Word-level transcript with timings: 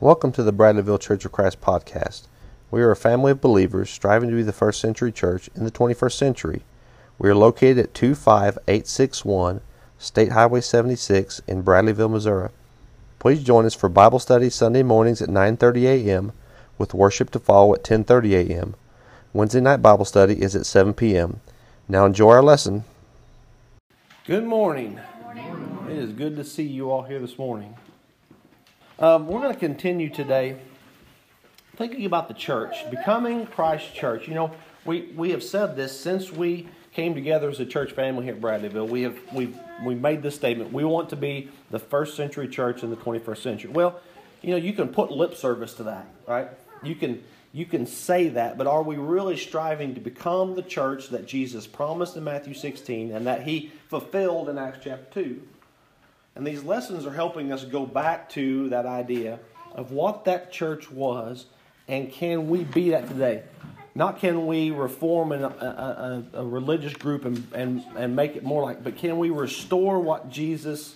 Welcome 0.00 0.30
to 0.34 0.44
the 0.44 0.52
Bradleyville 0.52 1.00
Church 1.00 1.24
of 1.24 1.32
Christ 1.32 1.60
podcast. 1.60 2.28
We 2.70 2.82
are 2.82 2.92
a 2.92 2.96
family 2.96 3.32
of 3.32 3.40
believers 3.40 3.90
striving 3.90 4.30
to 4.30 4.36
be 4.36 4.44
the 4.44 4.52
first 4.52 4.80
century 4.80 5.10
church 5.10 5.50
in 5.56 5.64
the 5.64 5.72
21st 5.72 6.12
century. 6.12 6.62
We 7.18 7.28
are 7.28 7.34
located 7.34 7.78
at 7.78 7.94
25861 7.94 9.60
State 9.98 10.30
Highway 10.30 10.60
76 10.60 11.40
in 11.48 11.64
Bradleyville, 11.64 12.12
Missouri. 12.12 12.50
Please 13.18 13.42
join 13.42 13.66
us 13.66 13.74
for 13.74 13.88
Bible 13.88 14.20
study 14.20 14.50
Sunday 14.50 14.84
mornings 14.84 15.20
at 15.20 15.30
9:30 15.30 15.86
a.m. 15.86 16.32
with 16.78 16.94
worship 16.94 17.30
to 17.30 17.40
follow 17.40 17.74
at 17.74 17.82
10:30 17.82 18.50
a.m. 18.50 18.76
Wednesday 19.32 19.60
night 19.60 19.82
Bible 19.82 20.04
study 20.04 20.40
is 20.40 20.54
at 20.54 20.64
7 20.64 20.94
p.m. 20.94 21.40
Now 21.88 22.06
enjoy 22.06 22.34
our 22.34 22.42
lesson. 22.44 22.84
Good 24.24 24.44
morning. 24.44 25.00
morning. 25.24 25.88
It 25.90 25.98
is 25.98 26.12
good 26.12 26.36
to 26.36 26.44
see 26.44 26.62
you 26.62 26.88
all 26.88 27.02
here 27.02 27.18
this 27.18 27.36
morning. 27.36 27.74
Um, 29.00 29.28
we're 29.28 29.40
going 29.40 29.54
to 29.54 29.60
continue 29.60 30.08
today 30.08 30.56
thinking 31.76 32.04
about 32.04 32.26
the 32.26 32.34
church, 32.34 32.90
becoming 32.90 33.46
Christ's 33.46 33.92
church. 33.92 34.26
You 34.26 34.34
know, 34.34 34.50
we, 34.84 35.12
we 35.14 35.30
have 35.30 35.44
said 35.44 35.76
this 35.76 35.98
since 35.98 36.32
we 36.32 36.68
came 36.92 37.14
together 37.14 37.48
as 37.48 37.60
a 37.60 37.66
church 37.66 37.92
family 37.92 38.24
here 38.24 38.34
at 38.34 38.40
Bradleyville. 38.40 38.88
We 38.88 39.02
have 39.02 39.16
we 39.32 39.54
we 39.84 39.94
made 39.94 40.20
this 40.20 40.34
statement. 40.34 40.72
We 40.72 40.82
want 40.82 41.10
to 41.10 41.16
be 41.16 41.48
the 41.70 41.78
first 41.78 42.16
century 42.16 42.48
church 42.48 42.82
in 42.82 42.90
the 42.90 42.96
21st 42.96 43.38
century. 43.38 43.70
Well, 43.70 44.00
you 44.42 44.50
know, 44.50 44.56
you 44.56 44.72
can 44.72 44.88
put 44.88 45.12
lip 45.12 45.36
service 45.36 45.74
to 45.74 45.84
that, 45.84 46.08
right? 46.26 46.48
You 46.82 46.96
can 46.96 47.22
you 47.52 47.66
can 47.66 47.86
say 47.86 48.30
that, 48.30 48.58
but 48.58 48.66
are 48.66 48.82
we 48.82 48.96
really 48.96 49.36
striving 49.36 49.94
to 49.94 50.00
become 50.00 50.56
the 50.56 50.62
church 50.62 51.10
that 51.10 51.24
Jesus 51.24 51.68
promised 51.68 52.16
in 52.16 52.24
Matthew 52.24 52.52
16 52.52 53.12
and 53.12 53.28
that 53.28 53.42
he 53.42 53.70
fulfilled 53.86 54.48
in 54.48 54.58
Acts 54.58 54.80
chapter 54.82 55.22
2? 55.22 55.40
And 56.38 56.46
these 56.46 56.62
lessons 56.62 57.04
are 57.04 57.12
helping 57.12 57.52
us 57.52 57.64
go 57.64 57.84
back 57.84 58.30
to 58.30 58.68
that 58.70 58.86
idea 58.86 59.40
of 59.74 59.90
what 59.90 60.24
that 60.24 60.52
church 60.52 60.90
was 60.90 61.46
and 61.88 62.12
can 62.12 62.48
we 62.48 62.64
be 62.64 62.90
that 62.90 63.08
today? 63.08 63.42
Not 63.94 64.20
can 64.20 64.46
we 64.46 64.70
reform 64.70 65.32
a, 65.32 65.36
a, 65.36 66.24
a, 66.36 66.40
a 66.42 66.46
religious 66.46 66.92
group 66.92 67.24
and, 67.24 67.44
and, 67.52 67.84
and 67.96 68.14
make 68.14 68.36
it 68.36 68.44
more 68.44 68.62
like, 68.62 68.84
but 68.84 68.96
can 68.96 69.18
we 69.18 69.30
restore 69.30 69.98
what 69.98 70.30
Jesus 70.30 70.94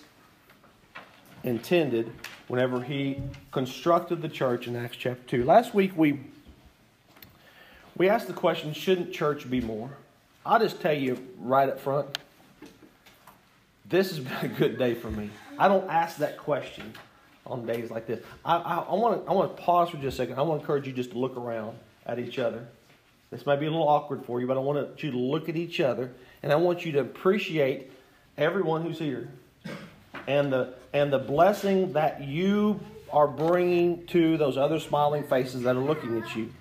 intended 1.43 2.13
whenever 2.47 2.81
he 2.81 3.21
constructed 3.51 4.21
the 4.21 4.29
church 4.29 4.67
in 4.67 4.77
Acts 4.77 4.95
chapter 4.95 5.23
2. 5.27 5.43
Last 5.43 5.73
week 5.73 5.91
we 5.97 6.21
we 7.97 8.07
asked 8.09 8.27
the 8.27 8.33
question, 8.33 8.73
shouldn't 8.73 9.11
church 9.11 9.49
be 9.49 9.59
more? 9.59 9.91
I'll 10.45 10.59
just 10.59 10.79
tell 10.81 10.93
you 10.97 11.17
right 11.37 11.67
up 11.67 11.79
front, 11.79 12.17
this 13.93 14.09
has 14.09 14.19
been 14.19 14.37
a 14.41 14.47
good 14.47 14.79
day 14.79 14.95
for 14.95 15.11
me. 15.11 15.29
I 15.59 15.67
don't 15.67 15.87
ask 15.87 16.17
that 16.17 16.39
question 16.39 16.93
on 17.45 17.63
days 17.63 17.91
like 17.91 18.07
this. 18.07 18.25
I, 18.43 18.55
I, 18.55 18.75
I 18.79 18.93
want 18.95 19.25
to 19.27 19.63
pause 19.63 19.91
for 19.91 19.97
just 19.97 20.15
a 20.15 20.23
second. 20.23 20.39
I 20.39 20.41
want 20.41 20.59
to 20.59 20.63
encourage 20.63 20.87
you 20.87 20.93
just 20.93 21.11
to 21.11 21.19
look 21.19 21.37
around 21.37 21.77
at 22.07 22.17
each 22.17 22.39
other. 22.39 22.65
This 23.29 23.45
might 23.45 23.59
be 23.59 23.67
a 23.67 23.69
little 23.69 23.87
awkward 23.87 24.25
for 24.25 24.41
you, 24.41 24.47
but 24.47 24.57
I 24.57 24.61
want 24.61 25.03
you 25.03 25.11
to 25.11 25.17
look 25.17 25.47
at 25.47 25.55
each 25.55 25.79
other, 25.79 26.11
and 26.41 26.51
I 26.51 26.55
want 26.55 26.85
you 26.85 26.91
to 26.93 27.01
appreciate 27.01 27.91
everyone 28.35 28.81
who's 28.81 28.97
here, 28.97 29.29
and 30.27 30.51
the 30.51 30.73
and 30.91 31.13
the 31.13 31.19
blessing 31.19 31.93
that 31.93 32.23
you 32.23 32.79
are 33.11 33.27
bringing 33.27 34.07
to 34.07 34.37
those 34.37 34.57
other 34.57 34.79
smiling 34.79 35.23
faces 35.23 35.61
that 35.63 35.75
are 35.75 35.83
looking 35.83 36.17
at 36.19 36.35
you, 36.35 36.51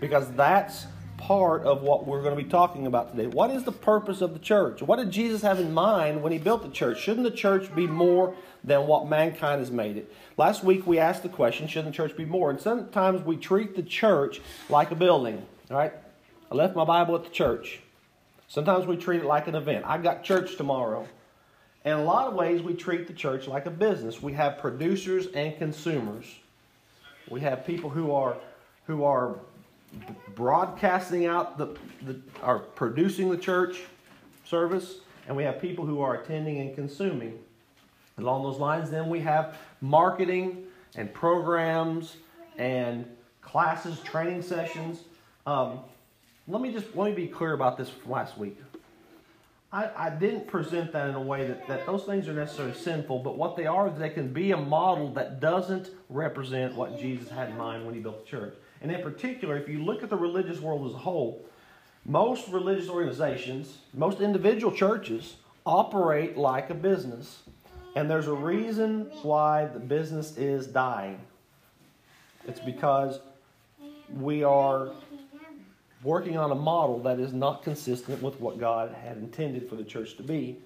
because 0.00 0.28
that's 0.32 0.86
part 1.18 1.62
of 1.62 1.82
what 1.82 2.06
we're 2.06 2.22
going 2.22 2.36
to 2.36 2.42
be 2.42 2.48
talking 2.48 2.86
about 2.86 3.10
today. 3.10 3.26
What 3.26 3.50
is 3.50 3.64
the 3.64 3.72
purpose 3.72 4.20
of 4.20 4.32
the 4.32 4.38
church? 4.38 4.82
What 4.82 4.96
did 4.96 5.10
Jesus 5.10 5.42
have 5.42 5.58
in 5.58 5.72
mind 5.72 6.22
when 6.22 6.32
he 6.32 6.38
built 6.38 6.62
the 6.62 6.70
church? 6.70 7.00
Shouldn't 7.00 7.24
the 7.24 7.36
church 7.36 7.74
be 7.74 7.86
more 7.86 8.34
than 8.62 8.86
what 8.86 9.08
mankind 9.08 9.60
has 9.60 9.70
made 9.70 9.96
it? 9.96 10.12
Last 10.36 10.64
week 10.64 10.86
we 10.86 10.98
asked 10.98 11.22
the 11.22 11.28
question, 11.28 11.66
shouldn't 11.68 11.92
the 11.92 11.96
church 11.96 12.16
be 12.16 12.24
more? 12.24 12.50
And 12.50 12.60
sometimes 12.60 13.22
we 13.22 13.36
treat 13.36 13.76
the 13.76 13.82
church 13.82 14.40
like 14.68 14.90
a 14.90 14.94
building, 14.94 15.44
all 15.70 15.76
right? 15.76 15.92
I 16.50 16.54
left 16.54 16.76
my 16.76 16.84
Bible 16.84 17.14
at 17.16 17.24
the 17.24 17.30
church. 17.30 17.80
Sometimes 18.48 18.86
we 18.86 18.96
treat 18.96 19.22
it 19.22 19.26
like 19.26 19.48
an 19.48 19.54
event. 19.54 19.84
I 19.86 19.98
got 19.98 20.22
church 20.22 20.56
tomorrow. 20.56 21.06
In 21.84 21.92
a 21.92 22.02
lot 22.02 22.26
of 22.28 22.34
ways, 22.34 22.62
we 22.62 22.74
treat 22.74 23.06
the 23.06 23.12
church 23.12 23.48
like 23.48 23.66
a 23.66 23.70
business. 23.70 24.22
We 24.22 24.32
have 24.34 24.58
producers 24.58 25.26
and 25.34 25.56
consumers. 25.56 26.24
We 27.28 27.40
have 27.40 27.66
people 27.66 27.90
who 27.90 28.12
are 28.12 28.36
who 28.86 29.04
are 29.04 29.36
broadcasting 30.34 31.26
out 31.26 31.58
the, 31.58 31.76
the 32.02 32.20
are 32.42 32.60
producing 32.60 33.30
the 33.30 33.36
church 33.36 33.80
service, 34.44 34.98
and 35.26 35.36
we 35.36 35.42
have 35.42 35.60
people 35.60 35.86
who 35.86 36.00
are 36.00 36.14
attending 36.14 36.60
and 36.60 36.74
consuming. 36.74 37.38
Along 38.18 38.42
those 38.42 38.58
lines, 38.58 38.90
then 38.90 39.10
we 39.10 39.20
have 39.20 39.56
marketing 39.80 40.64
and 40.94 41.12
programs 41.12 42.16
and 42.56 43.04
classes, 43.42 44.00
training 44.00 44.42
sessions. 44.42 45.00
Um, 45.46 45.80
let 46.48 46.62
me 46.62 46.72
just 46.72 46.94
let 46.96 47.10
me 47.10 47.14
be 47.14 47.28
clear 47.28 47.52
about 47.52 47.76
this 47.76 47.90
from 47.90 48.12
last 48.12 48.38
week. 48.38 48.58
I, 49.72 49.90
I 49.96 50.10
didn't 50.10 50.46
present 50.46 50.92
that 50.92 51.08
in 51.08 51.14
a 51.16 51.20
way 51.20 51.46
that, 51.46 51.66
that 51.66 51.86
those 51.86 52.04
things 52.04 52.28
are 52.28 52.32
necessarily 52.32 52.74
sinful, 52.74 53.18
but 53.18 53.36
what 53.36 53.56
they 53.56 53.66
are 53.66 53.90
they 53.90 54.10
can 54.10 54.32
be 54.32 54.52
a 54.52 54.56
model 54.56 55.12
that 55.14 55.40
doesn't 55.40 55.90
represent 56.08 56.74
what 56.74 56.98
Jesus 56.98 57.28
had 57.28 57.50
in 57.50 57.56
mind 57.56 57.84
when 57.84 57.94
he 57.94 58.00
built 58.00 58.24
the 58.24 58.30
church. 58.30 58.54
And 58.82 58.92
in 58.92 59.02
particular, 59.02 59.56
if 59.56 59.68
you 59.68 59.82
look 59.82 60.02
at 60.02 60.10
the 60.10 60.16
religious 60.16 60.60
world 60.60 60.86
as 60.86 60.94
a 60.94 60.98
whole, 60.98 61.44
most 62.04 62.48
religious 62.48 62.88
organizations, 62.88 63.78
most 63.94 64.20
individual 64.20 64.72
churches 64.72 65.36
operate 65.64 66.36
like 66.36 66.70
a 66.70 66.74
business. 66.74 67.42
And 67.96 68.10
there's 68.10 68.28
a 68.28 68.34
reason 68.34 69.10
why 69.22 69.66
the 69.66 69.80
business 69.80 70.36
is 70.36 70.66
dying. 70.66 71.18
It's 72.46 72.60
because 72.60 73.18
we 74.14 74.44
are 74.44 74.90
working 76.04 76.36
on 76.36 76.52
a 76.52 76.54
model 76.54 77.00
that 77.00 77.18
is 77.18 77.32
not 77.32 77.64
consistent 77.64 78.22
with 78.22 78.38
what 78.40 78.60
God 78.60 78.94
had 79.02 79.16
intended 79.16 79.68
for 79.68 79.74
the 79.74 79.82
church 79.82 80.16
to 80.18 80.22
be. 80.22 80.56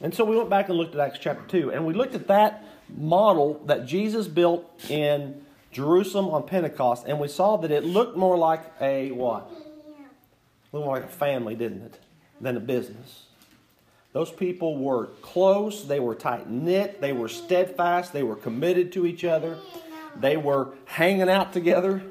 And 0.00 0.12
so 0.12 0.24
we 0.24 0.36
went 0.36 0.50
back 0.50 0.68
and 0.68 0.76
looked 0.76 0.94
at 0.94 1.00
Acts 1.00 1.20
chapter 1.20 1.44
2, 1.46 1.70
and 1.70 1.86
we 1.86 1.94
looked 1.94 2.16
at 2.16 2.26
that 2.26 2.64
model 2.96 3.62
that 3.66 3.86
Jesus 3.86 4.26
built 4.26 4.68
in 4.90 5.41
Jerusalem 5.72 6.28
on 6.28 6.46
Pentecost, 6.46 7.04
and 7.06 7.18
we 7.18 7.28
saw 7.28 7.56
that 7.56 7.70
it 7.70 7.84
looked 7.84 8.16
more 8.16 8.36
like 8.36 8.60
a 8.80 9.10
what? 9.10 9.50
Little 10.70 10.86
more 10.86 10.96
like 10.96 11.06
a 11.06 11.12
family, 11.12 11.54
didn't 11.54 11.82
it? 11.82 11.98
Than 12.40 12.56
a 12.56 12.60
business. 12.60 13.26
Those 14.12 14.30
people 14.30 14.76
were 14.76 15.06
close, 15.22 15.84
they 15.84 15.98
were 15.98 16.14
tight 16.14 16.48
knit, 16.48 17.00
they 17.00 17.14
were 17.14 17.28
steadfast, 17.28 18.12
they 18.12 18.22
were 18.22 18.36
committed 18.36 18.92
to 18.92 19.06
each 19.06 19.24
other, 19.24 19.58
they 20.14 20.36
were 20.36 20.74
hanging 20.84 21.30
out 21.30 21.54
together, 21.54 22.02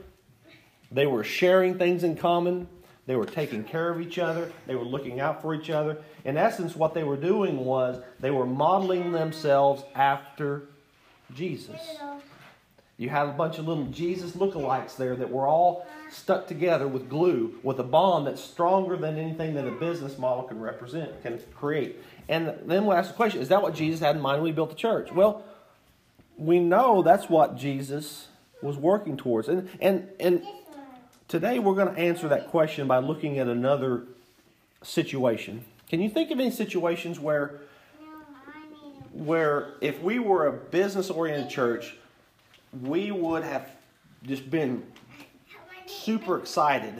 they 0.91 1.05
were 1.05 1.23
sharing 1.23 1.77
things 1.77 2.03
in 2.03 2.15
common, 2.15 2.67
they 3.05 3.15
were 3.15 3.25
taking 3.25 3.63
care 3.63 3.89
of 3.89 4.01
each 4.01 4.17
other, 4.17 4.51
they 4.65 4.73
were 4.73 4.83
looking 4.85 5.19
out 5.19 5.43
for 5.43 5.53
each 5.53 5.69
other. 5.69 6.01
In 6.25 6.37
essence, 6.37 6.75
what 6.75 6.95
they 6.95 7.03
were 7.03 7.17
doing 7.17 7.57
was 7.57 8.01
they 8.19 8.31
were 8.31 8.47
modeling 8.47 9.11
themselves 9.11 9.83
after 9.93 10.63
Jesus. 11.35 11.79
You 13.01 13.09
had 13.09 13.27
a 13.27 13.31
bunch 13.31 13.57
of 13.57 13.67
little 13.67 13.85
Jesus 13.85 14.33
lookalikes 14.33 14.95
there 14.95 15.15
that 15.15 15.31
were 15.31 15.47
all 15.47 15.87
stuck 16.11 16.47
together 16.47 16.87
with 16.87 17.09
glue, 17.09 17.55
with 17.63 17.79
a 17.79 17.83
bond 17.83 18.27
that's 18.27 18.43
stronger 18.43 18.95
than 18.95 19.17
anything 19.17 19.55
that 19.55 19.65
a 19.65 19.71
business 19.71 20.19
model 20.19 20.43
can 20.43 20.61
represent, 20.61 21.19
can 21.23 21.39
create. 21.55 21.97
And 22.29 22.53
then 22.63 22.85
we'll 22.85 22.95
ask 22.95 23.09
the 23.09 23.15
question 23.15 23.41
is 23.41 23.47
that 23.47 23.63
what 23.63 23.73
Jesus 23.73 24.01
had 24.01 24.17
in 24.17 24.21
mind 24.21 24.43
when 24.43 24.51
he 24.51 24.53
built 24.53 24.69
the 24.69 24.75
church? 24.75 25.11
Well, 25.11 25.43
we 26.37 26.59
know 26.59 27.01
that's 27.01 27.27
what 27.27 27.57
Jesus 27.57 28.27
was 28.61 28.77
working 28.77 29.17
towards. 29.17 29.49
And, 29.49 29.67
and, 29.79 30.07
and 30.19 30.43
today 31.27 31.57
we're 31.57 31.73
going 31.73 31.95
to 31.95 31.99
answer 31.99 32.27
that 32.27 32.49
question 32.49 32.87
by 32.87 32.99
looking 32.99 33.39
at 33.39 33.47
another 33.47 34.03
situation. 34.83 35.65
Can 35.89 36.01
you 36.01 36.09
think 36.11 36.29
of 36.29 36.39
any 36.39 36.51
situations 36.51 37.19
where, 37.19 37.61
where 39.11 39.73
if 39.81 39.99
we 40.03 40.19
were 40.19 40.45
a 40.45 40.53
business 40.53 41.09
oriented 41.09 41.49
church, 41.49 41.95
we 42.79 43.11
would 43.11 43.43
have 43.43 43.69
just 44.23 44.49
been 44.49 44.83
super 45.85 46.37
excited 46.37 46.93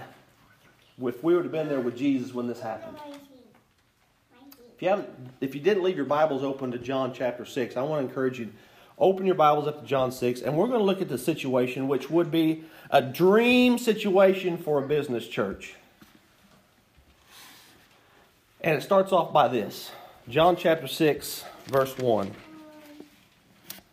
if 1.01 1.23
we 1.23 1.35
would 1.35 1.43
have 1.43 1.51
been 1.51 1.69
there 1.69 1.79
with 1.79 1.97
Jesus 1.97 2.33
when 2.33 2.47
this 2.47 2.59
happened. 2.59 2.97
If 4.75 4.81
you 4.81 4.89
haven't, 4.89 5.09
if 5.39 5.55
you 5.55 5.61
didn't 5.61 5.83
leave 5.83 5.95
your 5.95 6.05
Bibles 6.05 6.43
open 6.43 6.71
to 6.71 6.77
John 6.77 7.13
chapter 7.13 7.45
six, 7.45 7.77
I 7.77 7.81
want 7.83 8.01
to 8.01 8.07
encourage 8.07 8.39
you. 8.39 8.45
To 8.45 8.51
open 9.01 9.25
your 9.25 9.35
Bibles 9.35 9.67
up 9.67 9.81
to 9.81 9.85
John 9.85 10.11
6, 10.11 10.41
and 10.41 10.55
we're 10.55 10.67
going 10.67 10.79
to 10.79 10.85
look 10.85 11.01
at 11.01 11.09
the 11.09 11.17
situation 11.17 11.87
which 11.87 12.09
would 12.09 12.31
be 12.31 12.63
a 12.91 13.01
dream 13.01 13.77
situation 13.77 14.57
for 14.57 14.81
a 14.81 14.87
business 14.87 15.27
church. 15.27 15.75
And 18.61 18.77
it 18.77 18.83
starts 18.83 19.11
off 19.11 19.33
by 19.33 19.47
this 19.47 19.91
John 20.29 20.55
chapter 20.55 20.87
6, 20.87 21.43
verse 21.65 21.97
1. 21.97 22.31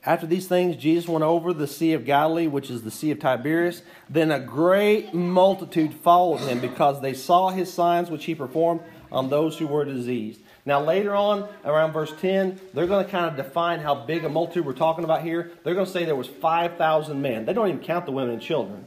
After 0.09 0.27
these 0.27 0.49
things, 0.49 0.77
Jesus 0.77 1.07
went 1.07 1.23
over 1.23 1.53
the 1.53 1.67
Sea 1.67 1.93
of 1.93 2.07
Galilee, 2.07 2.47
which 2.47 2.71
is 2.71 2.81
the 2.81 2.91
Sea 2.91 3.11
of 3.11 3.19
Tiberias. 3.19 3.83
Then 4.09 4.31
a 4.31 4.41
great 4.41 5.13
multitude 5.13 5.93
followed 5.93 6.41
him 6.41 6.61
because 6.61 7.03
they 7.03 7.13
saw 7.13 7.51
his 7.51 7.71
signs 7.71 8.11
which 8.11 8.25
he 8.25 8.35
performed 8.35 8.81
on 9.13 9.29
those 9.29 9.59
who 9.59 9.67
were 9.67 9.85
diseased. 9.85 10.41
Now, 10.65 10.81
later 10.81 11.15
on, 11.15 11.47
around 11.63 11.93
verse 11.93 12.11
10, 12.23 12.59
they're 12.73 12.87
going 12.87 13.05
to 13.05 13.11
kind 13.11 13.27
of 13.27 13.37
define 13.37 13.81
how 13.81 14.07
big 14.07 14.25
a 14.25 14.31
multitude 14.31 14.65
we're 14.65 14.73
talking 14.73 15.05
about 15.05 15.21
here. 15.21 15.53
They're 15.63 15.75
going 15.75 15.85
to 15.85 15.93
say 15.93 16.07
there 16.07 16.17
was 16.17 16.27
5,000 16.27 17.21
men. 17.21 17.45
They 17.45 17.53
don't 17.53 17.69
even 17.69 17.81
count 17.83 18.07
the 18.07 18.13
women 18.13 18.33
and 18.33 18.43
children. 18.43 18.87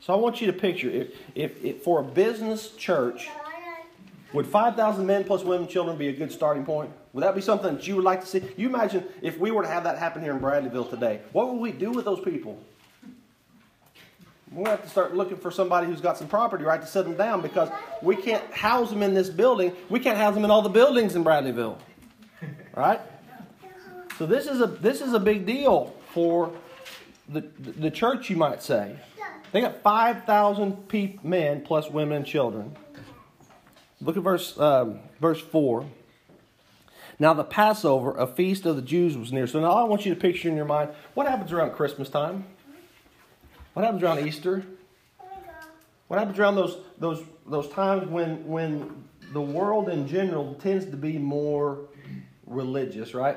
So 0.00 0.14
I 0.14 0.16
want 0.16 0.40
you 0.40 0.46
to 0.46 0.54
picture 0.54 0.88
if, 0.88 1.08
if, 1.34 1.62
if 1.62 1.82
for 1.82 2.00
a 2.00 2.04
business 2.04 2.70
church, 2.70 3.28
would 4.32 4.46
5,000 4.46 5.04
men 5.04 5.24
plus 5.24 5.44
women 5.44 5.64
and 5.64 5.70
children 5.70 5.98
be 5.98 6.08
a 6.08 6.12
good 6.12 6.32
starting 6.32 6.64
point? 6.64 6.90
Would 7.16 7.22
that 7.22 7.34
be 7.34 7.40
something 7.40 7.76
that 7.76 7.88
you 7.88 7.96
would 7.96 8.04
like 8.04 8.20
to 8.20 8.26
see? 8.26 8.42
You 8.58 8.68
imagine 8.68 9.02
if 9.22 9.38
we 9.38 9.50
were 9.50 9.62
to 9.62 9.68
have 9.68 9.84
that 9.84 9.96
happen 9.96 10.20
here 10.20 10.32
in 10.32 10.38
Bradleyville 10.38 10.90
today. 10.90 11.22
What 11.32 11.50
would 11.50 11.62
we 11.62 11.72
do 11.72 11.90
with 11.90 12.04
those 12.04 12.20
people? 12.20 12.62
We'll 14.52 14.66
have 14.66 14.82
to 14.82 14.88
start 14.90 15.14
looking 15.14 15.38
for 15.38 15.50
somebody 15.50 15.86
who's 15.86 16.02
got 16.02 16.18
some 16.18 16.28
property, 16.28 16.64
right, 16.64 16.78
to 16.78 16.86
set 16.86 17.06
them 17.06 17.16
down 17.16 17.40
because 17.40 17.70
we 18.02 18.16
can't 18.16 18.44
house 18.52 18.90
them 18.90 19.02
in 19.02 19.14
this 19.14 19.30
building. 19.30 19.72
We 19.88 19.98
can't 19.98 20.18
house 20.18 20.34
them 20.34 20.44
in 20.44 20.50
all 20.50 20.60
the 20.60 20.68
buildings 20.68 21.16
in 21.16 21.24
Bradleyville, 21.24 21.78
right? 22.74 23.00
So 24.18 24.26
this 24.26 24.46
is 24.46 24.60
a 24.60 24.66
this 24.66 25.00
is 25.00 25.14
a 25.14 25.18
big 25.18 25.46
deal 25.46 25.94
for 26.12 26.52
the 27.30 27.40
the 27.56 27.90
church, 27.90 28.28
you 28.28 28.36
might 28.36 28.62
say. 28.62 28.94
They 29.52 29.62
got 29.62 29.80
five 29.82 30.24
thousand 30.24 30.76
men 31.24 31.62
plus 31.62 31.88
women 31.88 32.18
and 32.18 32.26
children. 32.26 32.76
Look 34.02 34.18
at 34.18 34.22
verse 34.22 34.60
um, 34.60 34.98
verse 35.18 35.40
four. 35.40 35.86
Now 37.18 37.32
the 37.32 37.44
Passover, 37.44 38.12
a 38.12 38.26
feast 38.26 38.66
of 38.66 38.76
the 38.76 38.82
Jews, 38.82 39.16
was 39.16 39.32
near. 39.32 39.46
So 39.46 39.60
now 39.60 39.72
I 39.72 39.84
want 39.84 40.04
you 40.04 40.14
to 40.14 40.20
picture 40.20 40.48
in 40.48 40.56
your 40.56 40.66
mind 40.66 40.90
what 41.14 41.26
happens 41.26 41.52
around 41.52 41.72
Christmas 41.72 42.08
time. 42.08 42.44
What 43.72 43.84
happens 43.84 44.02
around 44.02 44.26
Easter? 44.26 44.64
What 46.08 46.18
happens 46.18 46.38
around 46.38 46.56
those 46.56 46.78
those 46.98 47.22
those 47.46 47.68
times 47.70 48.08
when 48.08 48.46
when 48.46 49.04
the 49.32 49.40
world 49.40 49.88
in 49.88 50.06
general 50.06 50.54
tends 50.54 50.84
to 50.86 50.96
be 50.96 51.18
more 51.18 51.78
religious, 52.46 53.12
right? 53.12 53.36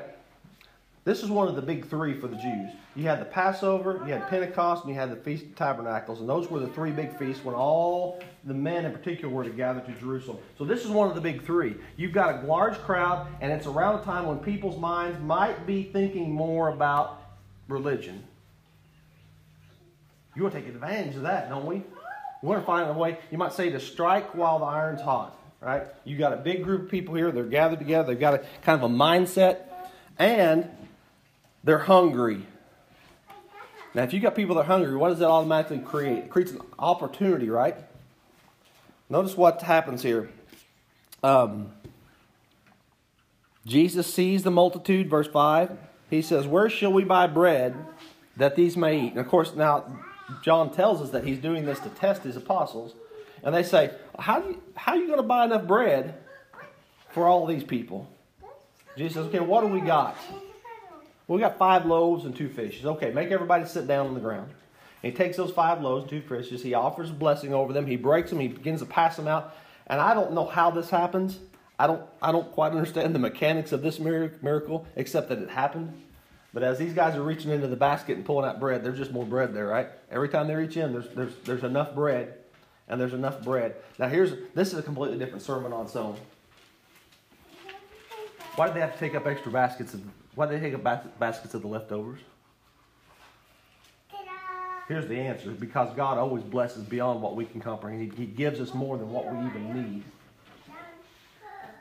This 1.04 1.22
is 1.22 1.30
one 1.30 1.48
of 1.48 1.56
the 1.56 1.62
big 1.62 1.88
three 1.88 2.12
for 2.12 2.28
the 2.28 2.36
Jews. 2.36 2.70
You 2.94 3.04
had 3.04 3.20
the 3.20 3.24
Passover, 3.24 4.02
you 4.06 4.12
had 4.12 4.28
Pentecost, 4.28 4.84
and 4.84 4.92
you 4.92 5.00
had 5.00 5.10
the 5.10 5.16
Feast 5.16 5.46
of 5.46 5.56
Tabernacles, 5.56 6.20
and 6.20 6.28
those 6.28 6.50
were 6.50 6.60
the 6.60 6.68
three 6.68 6.90
big 6.90 7.16
feasts 7.18 7.42
when 7.42 7.54
all 7.54 8.22
the 8.44 8.52
men 8.52 8.84
in 8.84 8.92
particular 8.92 9.32
were 9.32 9.44
to 9.44 9.50
gather 9.50 9.80
to 9.80 9.92
Jerusalem. 9.92 10.38
So 10.58 10.64
this 10.66 10.84
is 10.84 10.90
one 10.90 11.08
of 11.08 11.14
the 11.14 11.20
big 11.20 11.42
three. 11.42 11.76
You've 11.96 12.12
got 12.12 12.44
a 12.44 12.46
large 12.46 12.76
crowd, 12.80 13.26
and 13.40 13.50
it's 13.50 13.66
around 13.66 14.00
a 14.00 14.04
time 14.04 14.26
when 14.26 14.40
people's 14.40 14.78
minds 14.78 15.18
might 15.20 15.66
be 15.66 15.84
thinking 15.84 16.30
more 16.32 16.68
about 16.68 17.22
religion. 17.66 18.22
You 20.36 20.42
want 20.42 20.54
to 20.54 20.60
take 20.60 20.68
advantage 20.68 21.16
of 21.16 21.22
that, 21.22 21.48
don't 21.48 21.64
we? 21.64 21.76
We 22.42 22.48
want 22.48 22.60
to 22.60 22.66
find 22.66 22.90
a 22.90 22.92
way, 22.92 23.18
you 23.30 23.38
might 23.38 23.54
say, 23.54 23.70
to 23.70 23.80
strike 23.80 24.34
while 24.34 24.58
the 24.58 24.66
iron's 24.66 25.00
hot, 25.00 25.38
right? 25.60 25.86
You've 26.04 26.18
got 26.18 26.34
a 26.34 26.36
big 26.36 26.62
group 26.62 26.82
of 26.82 26.90
people 26.90 27.14
here, 27.14 27.32
they're 27.32 27.44
gathered 27.44 27.78
together, 27.78 28.08
they've 28.08 28.20
got 28.20 28.34
a 28.34 28.38
kind 28.62 28.82
of 28.82 28.90
a 28.90 28.94
mindset, 28.94 29.62
and 30.18 30.70
they're 31.64 31.78
hungry. 31.78 32.46
Now, 33.94 34.04
if 34.04 34.12
you 34.12 34.20
got 34.20 34.34
people 34.34 34.54
that 34.56 34.62
are 34.62 34.64
hungry, 34.64 34.96
what 34.96 35.08
does 35.08 35.18
that 35.18 35.28
automatically 35.28 35.78
create? 35.78 36.18
It 36.18 36.30
creates 36.30 36.52
an 36.52 36.60
opportunity, 36.78 37.50
right? 37.50 37.76
Notice 39.08 39.36
what 39.36 39.60
happens 39.62 40.02
here. 40.02 40.30
Um, 41.22 41.72
Jesus 43.66 44.12
sees 44.12 44.42
the 44.42 44.50
multitude, 44.50 45.10
verse 45.10 45.26
5. 45.26 45.76
He 46.08 46.22
says, 46.22 46.46
Where 46.46 46.70
shall 46.70 46.92
we 46.92 47.04
buy 47.04 47.26
bread 47.26 47.74
that 48.36 48.56
these 48.56 48.76
may 48.76 49.06
eat? 49.06 49.10
And 49.10 49.18
of 49.18 49.28
course, 49.28 49.54
now 49.54 49.98
John 50.42 50.72
tells 50.72 51.02
us 51.02 51.10
that 51.10 51.24
he's 51.24 51.38
doing 51.38 51.66
this 51.66 51.80
to 51.80 51.88
test 51.90 52.22
his 52.22 52.36
apostles. 52.36 52.94
And 53.42 53.54
they 53.54 53.64
say, 53.64 53.90
How, 54.18 54.40
do 54.40 54.50
you, 54.50 54.62
how 54.76 54.92
are 54.92 54.98
you 54.98 55.06
going 55.06 55.18
to 55.18 55.24
buy 55.24 55.44
enough 55.44 55.66
bread 55.66 56.14
for 57.10 57.26
all 57.26 57.46
these 57.46 57.64
people? 57.64 58.08
Jesus 58.96 59.14
says, 59.14 59.26
Okay, 59.26 59.40
what 59.40 59.62
do 59.62 59.66
we 59.66 59.80
got? 59.80 60.16
We 61.34 61.40
got 61.40 61.58
five 61.58 61.86
loaves 61.86 62.24
and 62.24 62.34
two 62.34 62.48
fishes. 62.48 62.84
Okay, 62.84 63.12
make 63.12 63.30
everybody 63.30 63.64
sit 63.64 63.86
down 63.86 64.08
on 64.08 64.14
the 64.14 64.20
ground. 64.20 64.50
And 65.02 65.12
he 65.12 65.16
takes 65.16 65.36
those 65.36 65.52
five 65.52 65.80
loaves 65.80 66.02
and 66.02 66.10
two 66.10 66.22
fishes. 66.22 66.60
He 66.60 66.74
offers 66.74 67.10
a 67.10 67.12
blessing 67.12 67.54
over 67.54 67.72
them. 67.72 67.86
He 67.86 67.94
breaks 67.94 68.30
them. 68.30 68.40
He 68.40 68.48
begins 68.48 68.80
to 68.80 68.86
pass 68.86 69.14
them 69.14 69.28
out. 69.28 69.56
And 69.86 70.00
I 70.00 70.12
don't 70.12 70.32
know 70.32 70.44
how 70.44 70.72
this 70.72 70.90
happens. 70.90 71.38
I 71.78 71.86
don't, 71.86 72.02
I 72.20 72.32
don't 72.32 72.50
quite 72.50 72.72
understand 72.72 73.14
the 73.14 73.20
mechanics 73.20 73.70
of 73.70 73.80
this 73.80 74.00
miracle, 74.00 74.86
except 74.96 75.28
that 75.28 75.38
it 75.38 75.48
happened. 75.48 76.02
But 76.52 76.64
as 76.64 76.78
these 76.78 76.94
guys 76.94 77.14
are 77.14 77.22
reaching 77.22 77.52
into 77.52 77.68
the 77.68 77.76
basket 77.76 78.16
and 78.16 78.26
pulling 78.26 78.44
out 78.44 78.58
bread, 78.58 78.82
there's 78.82 78.98
just 78.98 79.12
more 79.12 79.24
bread 79.24 79.54
there, 79.54 79.68
right? 79.68 79.86
Every 80.10 80.28
time 80.28 80.48
they 80.48 80.56
reach 80.56 80.76
in, 80.76 80.92
there's, 80.92 81.08
there's, 81.10 81.34
there's 81.44 81.62
enough 81.62 81.94
bread, 81.94 82.34
and 82.88 83.00
there's 83.00 83.14
enough 83.14 83.40
bread. 83.44 83.76
Now, 84.00 84.08
here's 84.08 84.32
this 84.54 84.72
is 84.72 84.80
a 84.80 84.82
completely 84.82 85.16
different 85.16 85.42
sermon 85.42 85.72
on 85.72 85.86
its 85.86 85.94
own. 85.94 86.16
Why 88.56 88.66
did 88.66 88.74
they 88.74 88.80
have 88.80 88.94
to 88.94 88.98
take 88.98 89.14
up 89.14 89.26
extra 89.28 89.52
baskets? 89.52 89.94
Of, 89.94 90.02
why 90.34 90.46
they 90.46 90.60
take 90.60 90.74
up 90.74 91.18
baskets 91.18 91.54
of 91.54 91.62
the 91.62 91.68
leftovers? 91.68 92.20
Here's 94.88 95.06
the 95.06 95.16
answer 95.16 95.52
because 95.52 95.94
God 95.94 96.18
always 96.18 96.42
blesses 96.42 96.82
beyond 96.82 97.22
what 97.22 97.36
we 97.36 97.44
can 97.44 97.60
comprehend. 97.60 98.12
He, 98.12 98.24
he 98.24 98.26
gives 98.26 98.60
us 98.60 98.74
more 98.74 98.98
than 98.98 99.10
what 99.10 99.32
we 99.32 99.46
even 99.46 99.72
need. 99.72 100.02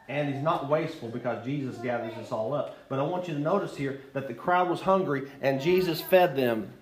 And 0.07 0.33
he's 0.33 0.43
not 0.43 0.69
wasteful 0.69 1.09
because 1.09 1.43
Jesus 1.43 1.77
gathers 1.77 2.13
us 2.17 2.31
all 2.31 2.53
up. 2.53 2.77
But 2.87 2.99
I 2.99 3.03
want 3.03 3.27
you 3.27 3.33
to 3.33 3.39
notice 3.39 3.75
here 3.75 4.01
that 4.13 4.27
the 4.27 4.35
crowd 4.35 4.69
was 4.69 4.81
hungry 4.81 5.29
and 5.41 5.59
Jesus 5.59 6.01
fed 6.01 6.35
them. 6.35 6.73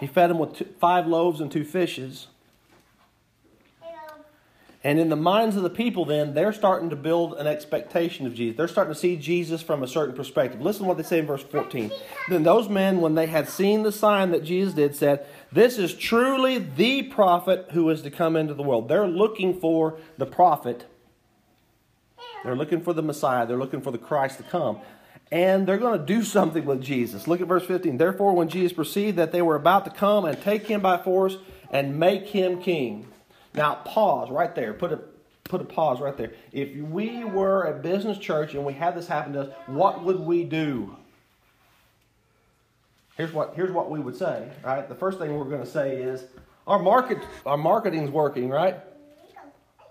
He 0.00 0.06
fed 0.06 0.28
them 0.28 0.38
with 0.38 0.54
two, 0.54 0.66
five 0.78 1.06
loaves 1.06 1.40
and 1.40 1.50
two 1.50 1.64
fishes. 1.64 2.26
And 4.84 4.98
in 4.98 5.10
the 5.10 5.16
minds 5.16 5.54
of 5.56 5.62
the 5.62 5.70
people, 5.70 6.04
then, 6.04 6.34
they're 6.34 6.52
starting 6.52 6.90
to 6.90 6.96
build 6.96 7.34
an 7.34 7.46
expectation 7.46 8.26
of 8.26 8.34
Jesus. 8.34 8.56
They're 8.56 8.66
starting 8.66 8.92
to 8.92 8.98
see 8.98 9.16
Jesus 9.16 9.62
from 9.62 9.82
a 9.82 9.86
certain 9.86 10.14
perspective. 10.14 10.60
Listen 10.60 10.82
to 10.82 10.88
what 10.88 10.96
they 10.96 11.04
say 11.04 11.20
in 11.20 11.26
verse 11.26 11.42
14. 11.42 11.92
Then 12.28 12.42
those 12.42 12.68
men, 12.68 13.00
when 13.00 13.14
they 13.14 13.26
had 13.26 13.48
seen 13.48 13.84
the 13.84 13.92
sign 13.92 14.32
that 14.32 14.42
Jesus 14.42 14.74
did, 14.74 14.96
said, 14.96 15.24
This 15.52 15.78
is 15.78 15.94
truly 15.94 16.58
the 16.58 17.04
prophet 17.04 17.68
who 17.72 17.88
is 17.90 18.02
to 18.02 18.10
come 18.10 18.34
into 18.34 18.54
the 18.54 18.62
world. 18.64 18.88
They're 18.88 19.06
looking 19.06 19.60
for 19.60 19.98
the 20.18 20.26
prophet 20.26 20.86
they're 22.42 22.56
looking 22.56 22.80
for 22.80 22.92
the 22.92 23.02
Messiah. 23.02 23.46
They're 23.46 23.58
looking 23.58 23.80
for 23.80 23.90
the 23.90 23.98
Christ 23.98 24.38
to 24.38 24.42
come. 24.42 24.80
And 25.30 25.66
they're 25.66 25.78
going 25.78 25.98
to 25.98 26.04
do 26.04 26.22
something 26.24 26.64
with 26.64 26.82
Jesus. 26.82 27.26
Look 27.26 27.40
at 27.40 27.48
verse 27.48 27.64
15. 27.66 27.96
Therefore, 27.96 28.34
when 28.34 28.48
Jesus 28.48 28.72
perceived 28.72 29.16
that 29.18 29.32
they 29.32 29.42
were 29.42 29.56
about 29.56 29.84
to 29.84 29.90
come 29.90 30.24
and 30.24 30.40
take 30.40 30.66
him 30.66 30.80
by 30.80 30.98
force 30.98 31.36
and 31.70 31.98
make 31.98 32.28
him 32.28 32.60
king. 32.60 33.08
Now, 33.54 33.76
pause 33.84 34.30
right 34.30 34.54
there. 34.54 34.72
Put 34.72 34.92
a, 34.92 35.00
put 35.44 35.60
a 35.60 35.64
pause 35.64 36.00
right 36.00 36.16
there. 36.16 36.32
If 36.52 36.74
we 36.76 37.24
were 37.24 37.64
a 37.64 37.74
business 37.74 38.18
church 38.18 38.54
and 38.54 38.64
we 38.64 38.72
had 38.72 38.96
this 38.96 39.06
happen 39.06 39.34
to 39.34 39.40
us, 39.42 39.54
what 39.66 40.02
would 40.04 40.20
we 40.20 40.44
do? 40.44 40.96
Here's 43.16 43.32
what, 43.32 43.54
here's 43.54 43.70
what 43.70 43.90
we 43.90 44.00
would 44.00 44.16
say, 44.16 44.48
right? 44.64 44.88
The 44.88 44.94
first 44.94 45.18
thing 45.18 45.36
we're 45.36 45.44
going 45.44 45.62
to 45.62 45.70
say 45.70 45.96
is 45.96 46.24
our 46.66 46.78
market 46.78 47.18
our 47.44 47.56
marketing's 47.56 48.10
working, 48.10 48.48
right? 48.48 48.76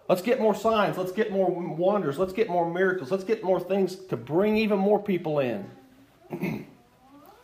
Let's 0.09 0.21
get 0.21 0.41
more 0.41 0.55
signs. 0.55 0.97
Let's 0.97 1.11
get 1.11 1.31
more 1.31 1.49
wonders. 1.49 2.17
Let's 2.17 2.33
get 2.33 2.49
more 2.49 2.69
miracles. 2.69 3.11
Let's 3.11 3.23
get 3.23 3.43
more 3.43 3.59
things 3.59 3.95
to 3.95 4.17
bring 4.17 4.57
even 4.57 4.79
more 4.79 5.01
people 5.01 5.39
in. 5.39 5.69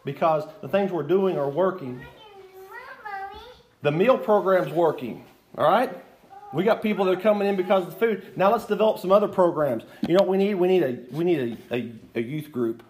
because 0.07 0.45
the 0.61 0.67
things 0.67 0.91
we're 0.91 1.03
doing 1.03 1.37
are 1.37 1.49
working. 1.49 2.01
The 3.83 3.91
meal 3.91 4.17
program's 4.17 4.71
working. 4.71 5.23
All 5.57 5.69
right? 5.69 5.91
We 6.53 6.63
got 6.63 6.81
people 6.81 7.05
that 7.05 7.17
are 7.17 7.21
coming 7.21 7.47
in 7.47 7.55
because 7.55 7.85
of 7.85 7.93
the 7.93 7.99
food. 7.99 8.37
Now 8.37 8.51
let's 8.51 8.65
develop 8.65 8.99
some 8.99 9.11
other 9.11 9.27
programs. 9.27 9.83
You 10.07 10.15
know 10.15 10.23
what 10.23 10.29
we 10.29 10.37
need? 10.37 10.55
We 10.55 10.67
need 10.67 10.83
a 10.83 10.97
we 11.11 11.23
need 11.23 11.57
a, 11.71 11.75
a, 11.75 11.91
a 12.15 12.21
youth 12.21 12.51
group. 12.51 12.83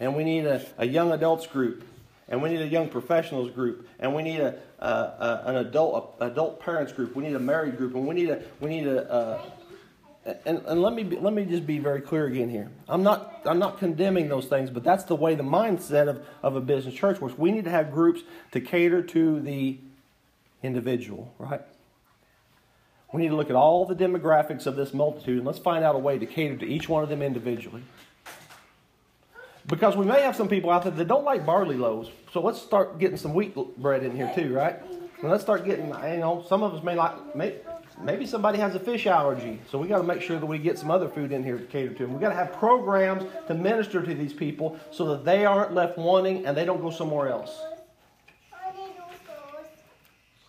And 0.00 0.14
we 0.16 0.24
need 0.24 0.44
a, 0.44 0.64
a 0.76 0.86
young 0.86 1.12
adults 1.12 1.46
group 1.46 1.84
and 2.28 2.42
we 2.42 2.48
need 2.48 2.60
a 2.60 2.66
young 2.66 2.88
professionals 2.88 3.50
group, 3.50 3.86
and 3.98 4.14
we 4.14 4.22
need 4.22 4.40
a, 4.40 4.58
a, 4.78 4.86
a 4.86 5.42
an 5.46 5.56
adult 5.56 6.16
adult 6.20 6.60
parents 6.60 6.92
group. 6.92 7.14
We 7.14 7.24
need 7.24 7.34
a 7.34 7.40
married 7.40 7.76
group, 7.76 7.94
and 7.94 8.06
we 8.06 8.14
need 8.14 8.30
a 8.30 8.42
we 8.60 8.70
need 8.70 8.86
a. 8.86 9.40
and, 10.46 10.62
and 10.66 10.80
let 10.80 10.94
me 10.94 11.02
be, 11.02 11.16
let 11.16 11.34
me 11.34 11.44
just 11.44 11.66
be 11.66 11.78
very 11.78 12.00
clear 12.00 12.26
again 12.26 12.48
here. 12.48 12.70
I'm 12.88 13.02
not 13.02 13.42
I'm 13.44 13.58
not 13.58 13.78
condemning 13.78 14.28
those 14.28 14.46
things, 14.46 14.70
but 14.70 14.84
that's 14.84 15.04
the 15.04 15.16
way 15.16 15.34
the 15.34 15.42
mindset 15.42 16.08
of, 16.08 16.24
of 16.42 16.56
a 16.56 16.60
business 16.60 16.94
church 16.94 17.20
works. 17.20 17.36
We 17.36 17.52
need 17.52 17.64
to 17.64 17.70
have 17.70 17.92
groups 17.92 18.22
to 18.52 18.60
cater 18.60 19.02
to 19.02 19.40
the 19.40 19.78
individual, 20.62 21.34
right? 21.38 21.60
We 23.14 23.22
need 23.22 23.28
to 23.28 23.36
look 23.36 23.48
at 23.48 23.54
all 23.54 23.84
the 23.86 23.94
demographics 23.94 24.66
of 24.66 24.74
this 24.74 24.92
multitude 24.92 25.36
and 25.36 25.46
let's 25.46 25.60
find 25.60 25.84
out 25.84 25.94
a 25.94 25.98
way 25.98 26.18
to 26.18 26.26
cater 26.26 26.56
to 26.56 26.66
each 26.66 26.88
one 26.88 27.04
of 27.04 27.08
them 27.08 27.22
individually. 27.22 27.84
Because 29.68 29.96
we 29.96 30.04
may 30.04 30.22
have 30.22 30.34
some 30.34 30.48
people 30.48 30.68
out 30.68 30.82
there 30.82 30.90
that 30.90 31.06
don't 31.06 31.22
like 31.22 31.46
barley 31.46 31.76
loaves. 31.76 32.10
So 32.32 32.40
let's 32.40 32.60
start 32.60 32.98
getting 32.98 33.16
some 33.16 33.32
wheat 33.32 33.54
bread 33.78 34.02
in 34.02 34.16
here 34.16 34.32
too, 34.34 34.52
right? 34.52 34.80
And 35.22 35.30
let's 35.30 35.44
start 35.44 35.64
getting, 35.64 35.86
you 35.86 36.16
know, 36.16 36.44
some 36.48 36.64
of 36.64 36.74
us 36.74 36.82
may 36.82 36.96
like, 36.96 37.36
may, 37.36 37.54
maybe 38.02 38.26
somebody 38.26 38.58
has 38.58 38.74
a 38.74 38.80
fish 38.80 39.06
allergy. 39.06 39.60
So 39.70 39.78
we 39.78 39.86
got 39.86 39.98
to 39.98 40.02
make 40.02 40.20
sure 40.20 40.40
that 40.40 40.46
we 40.46 40.58
get 40.58 40.76
some 40.76 40.90
other 40.90 41.08
food 41.08 41.30
in 41.30 41.44
here 41.44 41.56
to 41.56 41.64
cater 41.66 41.94
to 41.94 42.02
them. 42.06 42.14
We 42.14 42.20
got 42.20 42.30
to 42.30 42.34
have 42.34 42.52
programs 42.54 43.22
to 43.46 43.54
minister 43.54 44.02
to 44.02 44.12
these 44.12 44.32
people 44.32 44.76
so 44.90 45.06
that 45.10 45.24
they 45.24 45.46
aren't 45.46 45.72
left 45.72 45.98
wanting 45.98 46.46
and 46.46 46.56
they 46.56 46.64
don't 46.64 46.82
go 46.82 46.90
somewhere 46.90 47.28
else. 47.28 47.62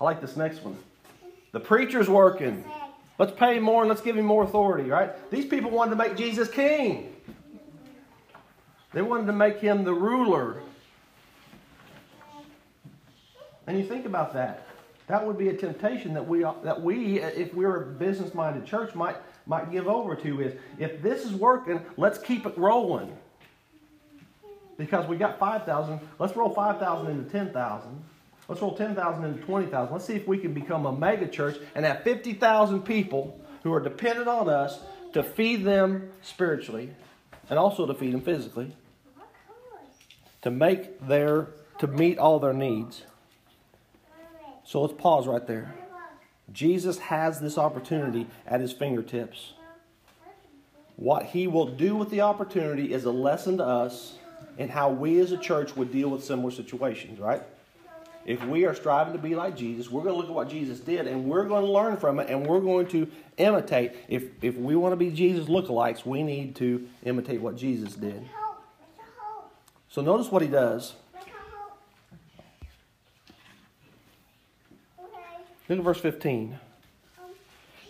I 0.02 0.04
like 0.04 0.20
this 0.20 0.36
next 0.36 0.64
one. 0.64 0.80
The 1.56 1.62
preacher's 1.62 2.10
working. 2.10 2.66
Let's 3.18 3.32
pay 3.32 3.60
more 3.60 3.82
and 3.82 3.88
let's 3.88 4.02
give 4.02 4.18
him 4.18 4.26
more 4.26 4.44
authority, 4.44 4.90
right? 4.90 5.32
These 5.32 5.46
people 5.46 5.72
wanted 5.72 5.92
to 5.92 5.96
make 5.96 6.18
Jesus 6.18 6.50
king. 6.50 7.16
They 8.92 9.02
wanted 9.02 9.28
to 9.28 9.32
make 9.32 9.62
him 9.62 9.86
the 9.86 9.94
ruler. 9.94 10.58
And 13.68 13.80
you 13.80 13.86
think 13.86 14.06
about 14.06 14.34
that. 14.34 14.68
That 15.08 15.26
would 15.26 15.38
be 15.38 15.48
a 15.48 15.54
temptation 15.54 16.14
that 16.16 16.28
we, 16.28 16.42
that 16.42 16.82
we 16.82 17.22
if 17.22 17.54
we 17.54 17.64
are 17.64 17.84
a 17.84 17.86
business 17.86 18.34
minded 18.34 18.66
church, 18.66 18.94
might, 18.94 19.16
might 19.46 19.72
give 19.72 19.88
over 19.88 20.14
to 20.14 20.42
is 20.42 20.60
if 20.78 21.02
this 21.02 21.24
is 21.24 21.32
working, 21.32 21.80
let's 21.96 22.18
keep 22.18 22.46
it 22.46 22.58
rolling. 22.58 23.18
Because 24.78 25.08
we 25.08 25.16
got 25.16 25.40
5,000, 25.40 26.02
let's 26.20 26.36
roll 26.36 26.50
5,000 26.50 27.12
into 27.12 27.30
10,000. 27.30 28.04
Let's 28.48 28.62
roll 28.62 28.76
10,000 28.76 29.24
into 29.24 29.42
20,000. 29.44 29.92
Let's 29.92 30.06
see 30.06 30.14
if 30.14 30.28
we 30.28 30.38
can 30.38 30.54
become 30.54 30.86
a 30.86 30.92
mega 30.92 31.28
church 31.28 31.58
and 31.74 31.86
have 31.86 32.04
50,000 32.04 32.84
people 32.84 33.40
who 33.64 33.74
are 33.74 33.80
dependent 33.80 34.28
on 34.28 34.50
us 34.50 34.80
to 35.14 35.24
feed 35.24 35.64
them 35.64 36.10
spiritually 36.22 36.92
and 37.50 37.58
also 37.58 37.86
to 37.86 37.94
feed 37.94 38.14
them 38.14 38.22
physically 38.22 38.76
to 40.46 40.52
make 40.52 41.00
their 41.08 41.48
to 41.80 41.88
meet 41.88 42.20
all 42.20 42.40
their 42.40 42.54
needs. 42.54 43.02
So 44.64 44.82
let's 44.82 44.94
pause 44.94 45.28
right 45.28 45.46
there. 45.46 45.74
Jesus 46.54 47.00
has 47.00 47.42
this 47.42 47.58
opportunity 47.58 48.28
at 48.46 48.62
his 48.62 48.72
fingertips. 48.72 49.54
What 50.98 51.26
he 51.26 51.48
will 51.48 51.66
do 51.66 51.96
with 51.96 52.12
the 52.12 52.22
opportunity 52.22 52.94
is 52.94 53.06
a 53.06 53.12
lesson 53.12 53.58
to 53.58 53.66
us 53.66 54.20
in 54.60 54.70
how 54.70 54.92
we 54.92 55.20
as 55.20 55.32
a 55.32 55.38
church 55.38 55.76
would 55.76 55.92
deal 55.92 56.10
with 56.10 56.24
similar 56.24 56.52
situations, 56.52 57.20
right? 57.20 57.42
If 58.26 58.44
we 58.44 58.66
are 58.66 58.74
striving 58.74 59.14
to 59.14 59.20
be 59.20 59.36
like 59.36 59.56
Jesus, 59.56 59.90
we're 59.92 60.02
going 60.02 60.16
to 60.16 60.18
look 60.18 60.30
at 60.30 60.34
what 60.34 60.50
Jesus 60.50 60.80
did 60.80 61.06
and 61.06 61.26
we're 61.26 61.46
going 61.46 61.64
to 61.64 61.72
learn 61.72 61.98
from 61.98 62.20
it 62.20 62.30
and 62.30 62.46
we're 62.46 62.60
going 62.60 62.88
to 62.88 63.08
imitate. 63.38 63.92
If, 64.08 64.24
if 64.42 64.58
we 64.58 64.76
want 64.76 64.94
to 64.94 64.98
be 64.98 65.12
Jesus 65.12 65.46
lookalikes, 65.46 66.06
we 66.06 66.24
need 66.24 66.56
to 66.56 66.88
imitate 67.04 67.40
what 67.40 67.56
Jesus 67.56 67.94
did. 67.94 68.28
So 69.90 70.02
notice 70.02 70.32
what 70.32 70.42
he 70.42 70.48
does. 70.48 70.96
Look 75.70 75.80
at 75.80 75.84
verse 75.84 76.00
15. 76.00 76.60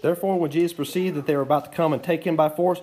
Therefore, 0.02 0.40
when 0.40 0.52
Jesus 0.52 0.74
perceived 0.74 1.16
that 1.18 1.28
they 1.28 1.36
were 1.36 1.42
about 1.42 1.66
to 1.66 1.72
come 1.72 1.94
and 1.94 2.04
take 2.04 2.26
him 2.26 2.36
by 2.36 2.50
force 2.50 2.82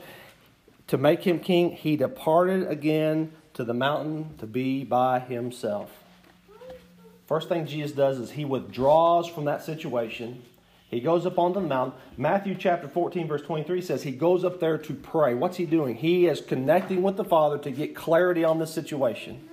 to 0.88 0.98
make 0.98 1.22
him 1.22 1.38
king, 1.38 1.70
he 1.70 1.96
departed 1.96 2.66
again 2.66 3.32
to 3.54 3.64
the 3.64 3.74
mountain 3.74 4.36
to 4.38 4.46
be 4.46 4.84
by 4.84 5.20
himself. 5.20 6.01
First 7.32 7.48
thing 7.48 7.64
Jesus 7.64 7.92
does 7.92 8.18
is 8.18 8.32
he 8.32 8.44
withdraws 8.44 9.26
from 9.26 9.46
that 9.46 9.64
situation. 9.64 10.42
He 10.90 11.00
goes 11.00 11.24
up 11.24 11.38
onto 11.38 11.62
the 11.62 11.66
mountain. 11.66 11.98
Matthew 12.18 12.54
chapter 12.54 12.88
14, 12.88 13.26
verse 13.26 13.40
23 13.40 13.80
says 13.80 14.02
he 14.02 14.12
goes 14.12 14.44
up 14.44 14.60
there 14.60 14.76
to 14.76 14.92
pray. 14.92 15.32
What's 15.32 15.56
he 15.56 15.64
doing? 15.64 15.96
He 15.96 16.26
is 16.26 16.42
connecting 16.42 17.02
with 17.02 17.16
the 17.16 17.24
Father 17.24 17.56
to 17.56 17.70
get 17.70 17.96
clarity 17.96 18.44
on 18.44 18.58
this 18.58 18.70
situation. 18.70 19.48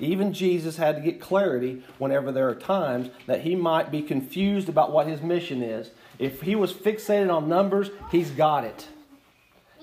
Even 0.00 0.32
Jesus 0.32 0.78
had 0.78 0.96
to 0.96 1.00
get 1.00 1.20
clarity 1.20 1.84
whenever 1.98 2.32
there 2.32 2.48
are 2.48 2.56
times 2.56 3.10
that 3.28 3.42
he 3.42 3.54
might 3.54 3.92
be 3.92 4.02
confused 4.02 4.68
about 4.68 4.90
what 4.90 5.06
his 5.06 5.22
mission 5.22 5.62
is. 5.62 5.92
If 6.18 6.42
he 6.42 6.56
was 6.56 6.72
fixated 6.72 7.32
on 7.32 7.48
numbers, 7.48 7.88
he's 8.10 8.32
got 8.32 8.64
it. 8.64 8.88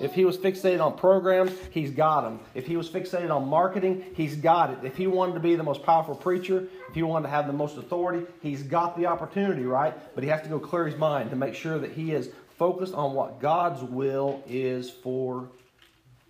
If 0.01 0.13
he 0.13 0.25
was 0.25 0.37
fixated 0.37 0.83
on 0.83 0.97
programs, 0.97 1.51
he's 1.69 1.91
got 1.91 2.21
them. 2.21 2.39
If 2.55 2.65
he 2.65 2.75
was 2.75 2.89
fixated 2.89 3.29
on 3.29 3.47
marketing, 3.47 4.03
he's 4.15 4.35
got 4.35 4.71
it. 4.71 4.79
If 4.83 4.97
he 4.97 5.07
wanted 5.07 5.33
to 5.33 5.39
be 5.39 5.55
the 5.55 5.63
most 5.63 5.83
powerful 5.83 6.15
preacher, 6.15 6.67
if 6.89 6.95
he 6.95 7.03
wanted 7.03 7.27
to 7.27 7.31
have 7.31 7.47
the 7.47 7.53
most 7.53 7.77
authority, 7.77 8.25
he's 8.41 8.63
got 8.63 8.97
the 8.97 9.05
opportunity, 9.05 9.63
right? 9.63 9.93
But 10.15 10.23
he 10.23 10.29
has 10.29 10.41
to 10.41 10.49
go 10.49 10.59
clear 10.59 10.87
his 10.87 10.97
mind 10.97 11.29
to 11.29 11.35
make 11.35 11.53
sure 11.53 11.77
that 11.77 11.91
he 11.91 12.13
is 12.13 12.29
focused 12.57 12.93
on 12.93 13.13
what 13.13 13.39
God's 13.39 13.83
will 13.83 14.43
is 14.47 14.89
for 14.89 15.47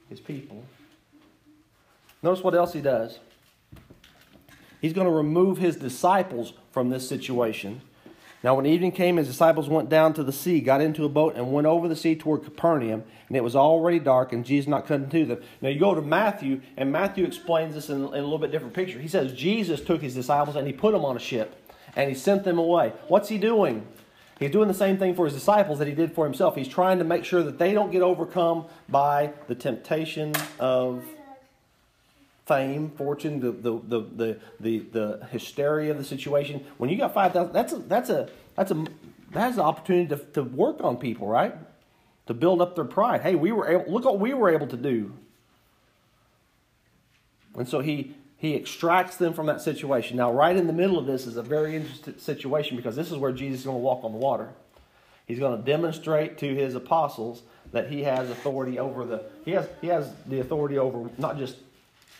his 0.10 0.20
people. 0.20 0.63
Notice 2.22 2.44
what 2.44 2.54
else 2.54 2.74
he 2.74 2.82
does. 2.82 3.20
He's 4.82 4.94
going 4.94 5.08
to 5.08 5.13
remove 5.13 5.58
his 5.58 5.75
disciples 5.75 6.54
from 6.72 6.90
this 6.90 7.08
situation. 7.08 7.82
Now, 8.44 8.56
when 8.56 8.66
evening 8.66 8.92
came, 8.92 9.18
his 9.18 9.28
disciples 9.28 9.70
went 9.70 9.88
down 9.88 10.14
to 10.16 10.24
the 10.24 10.32
sea, 10.32 10.62
got 10.62 10.82
into 10.82 11.06
a 11.06 11.10
boat, 11.10 11.36
and 11.36 11.54
went 11.54 11.68
over 11.68 11.88
the 11.88 11.96
sea 11.96 12.16
toward 12.16 12.44
Capernaum. 12.44 13.04
And 13.28 13.38
it 13.38 13.44
was 13.44 13.56
already 13.56 14.00
dark, 14.00 14.34
and 14.34 14.44
Jesus 14.44 14.68
not 14.68 14.88
coming 14.88 15.10
to 15.10 15.26
them. 15.26 15.44
Now, 15.62 15.70
you 15.70 15.80
go 15.80 15.94
to 15.94 16.02
Matthew, 16.02 16.62
and 16.76 16.92
Matthew 16.92 17.24
explains 17.24 17.76
this 17.76 17.90
in, 17.90 17.98
in 17.98 18.04
a 18.04 18.08
little 18.08 18.40
bit 18.40 18.52
different 18.52 18.74
picture. 18.74 19.00
He 19.00 19.08
says 19.08 19.34
Jesus 19.34 19.80
took 19.80 20.02
his 20.02 20.16
disciples 20.16 20.56
and 20.56 20.66
he 20.66 20.74
put 20.74 20.94
them 20.94 21.06
on 21.06 21.16
a 21.16 21.20
ship, 21.20 21.56
and 21.96 22.10
he 22.10 22.16
sent 22.16 22.44
them 22.44 22.58
away. 22.58 22.94
What's 23.08 23.30
he 23.30 23.38
doing? 23.38 23.86
He's 24.40 24.50
doing 24.50 24.68
the 24.68 24.74
same 24.74 24.98
thing 24.98 25.14
for 25.14 25.26
his 25.26 25.36
disciples 25.36 25.78
that 25.78 25.88
he 25.88 25.94
did 25.94 26.14
for 26.14 26.26
himself. 26.26 26.56
He's 26.56 26.68
trying 26.68 26.98
to 26.98 27.04
make 27.04 27.24
sure 27.26 27.44
that 27.44 27.60
they 27.60 27.74
don't 27.74 27.92
get 27.92 28.02
overcome 28.02 28.66
by 28.90 29.34
the 29.48 29.54
temptation 29.54 30.34
of 30.60 31.04
fame, 32.51 32.91
fortune, 32.98 33.39
the 33.39 33.51
the 33.51 33.79
the 33.88 34.00
the 34.15 34.39
the, 34.60 34.79
the 34.91 35.27
hysteria 35.31 35.91
of 35.91 35.98
the 35.98 36.03
situation. 36.03 36.65
When 36.77 36.89
you 36.89 36.98
got 36.98 37.13
five 37.13 37.31
thousand, 37.31 37.53
that's 37.53 37.72
a 37.72 37.77
that's 37.77 38.10
a 38.10 38.29
that's 38.55 38.72
a 38.72 38.86
that's 39.31 39.55
an 39.55 39.63
opportunity 39.63 40.08
to, 40.10 40.17
to 40.34 40.43
work 40.43 40.84
on 40.84 40.98
people, 40.98 41.27
right? 41.27 41.55
To 42.27 42.34
build 42.34 42.62
up 42.62 42.75
their 42.75 42.86
pride. 42.86 43.22
Hey, 43.22 43.36
we 43.36 43.53
were 43.53 43.70
able. 43.70 43.91
Look 43.91 44.03
what 44.03 44.20
we 44.20 44.34
were 44.34 44.50
able 44.50 44.67
to 44.67 44.77
do. 44.77 45.13
And 47.55 47.67
so 47.67 47.79
he 47.79 48.15
he 48.36 48.55
extracts 48.55 49.15
them 49.15 49.34
from 49.34 49.46
that 49.46 49.62
situation. 49.62 50.17
Now, 50.17 50.34
right 50.34 50.55
in 50.55 50.67
the 50.67 50.74
middle 50.74 50.98
of 50.98 51.05
this 51.05 51.25
is 51.25 51.38
a 51.38 51.43
very 51.43 51.75
interesting 51.75 52.17
situation 52.17 52.75
because 52.75 52.96
this 52.98 53.12
is 53.12 53.17
where 53.17 53.31
Jesus 53.31 53.62
is 53.62 53.65
going 53.65 53.77
to 53.77 53.84
walk 53.84 54.03
on 54.03 54.12
the 54.12 54.17
water. 54.17 54.50
He's 55.25 55.39
going 55.39 55.58
to 55.58 55.63
demonstrate 55.63 56.38
to 56.39 56.53
his 56.53 56.75
apostles 56.75 57.43
that 57.72 57.89
he 57.89 58.03
has 58.03 58.29
authority 58.29 58.77
over 58.77 59.05
the 59.05 59.24
he 59.46 59.51
has 59.51 59.70
he 59.79 59.88
has 59.88 60.12
the 60.27 60.39
authority 60.39 60.77
over 60.77 61.10
not 61.17 61.38
just 61.38 61.55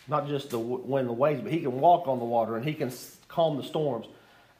not 0.08 0.26
just 0.26 0.50
the 0.50 0.58
wind 0.58 1.08
the 1.08 1.12
waves, 1.12 1.40
but 1.40 1.52
he 1.52 1.60
can 1.60 1.80
walk 1.80 2.08
on 2.08 2.18
the 2.18 2.24
water 2.24 2.56
and 2.56 2.64
he 2.64 2.74
can 2.74 2.92
calm 3.28 3.56
the 3.56 3.62
storms. 3.62 4.06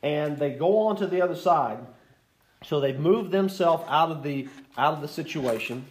And 0.02 0.38
they 0.38 0.50
go 0.50 0.78
on 0.78 0.96
to 0.96 1.06
the 1.06 1.22
other 1.22 1.36
side. 1.36 1.78
So 2.64 2.80
they've 2.80 2.98
moved 2.98 3.32
themselves 3.32 3.84
out 3.88 4.10
of 4.10 4.22
the 4.22 4.48
out 4.78 4.94
of 4.94 5.00
the 5.00 5.08
situation, 5.08 5.84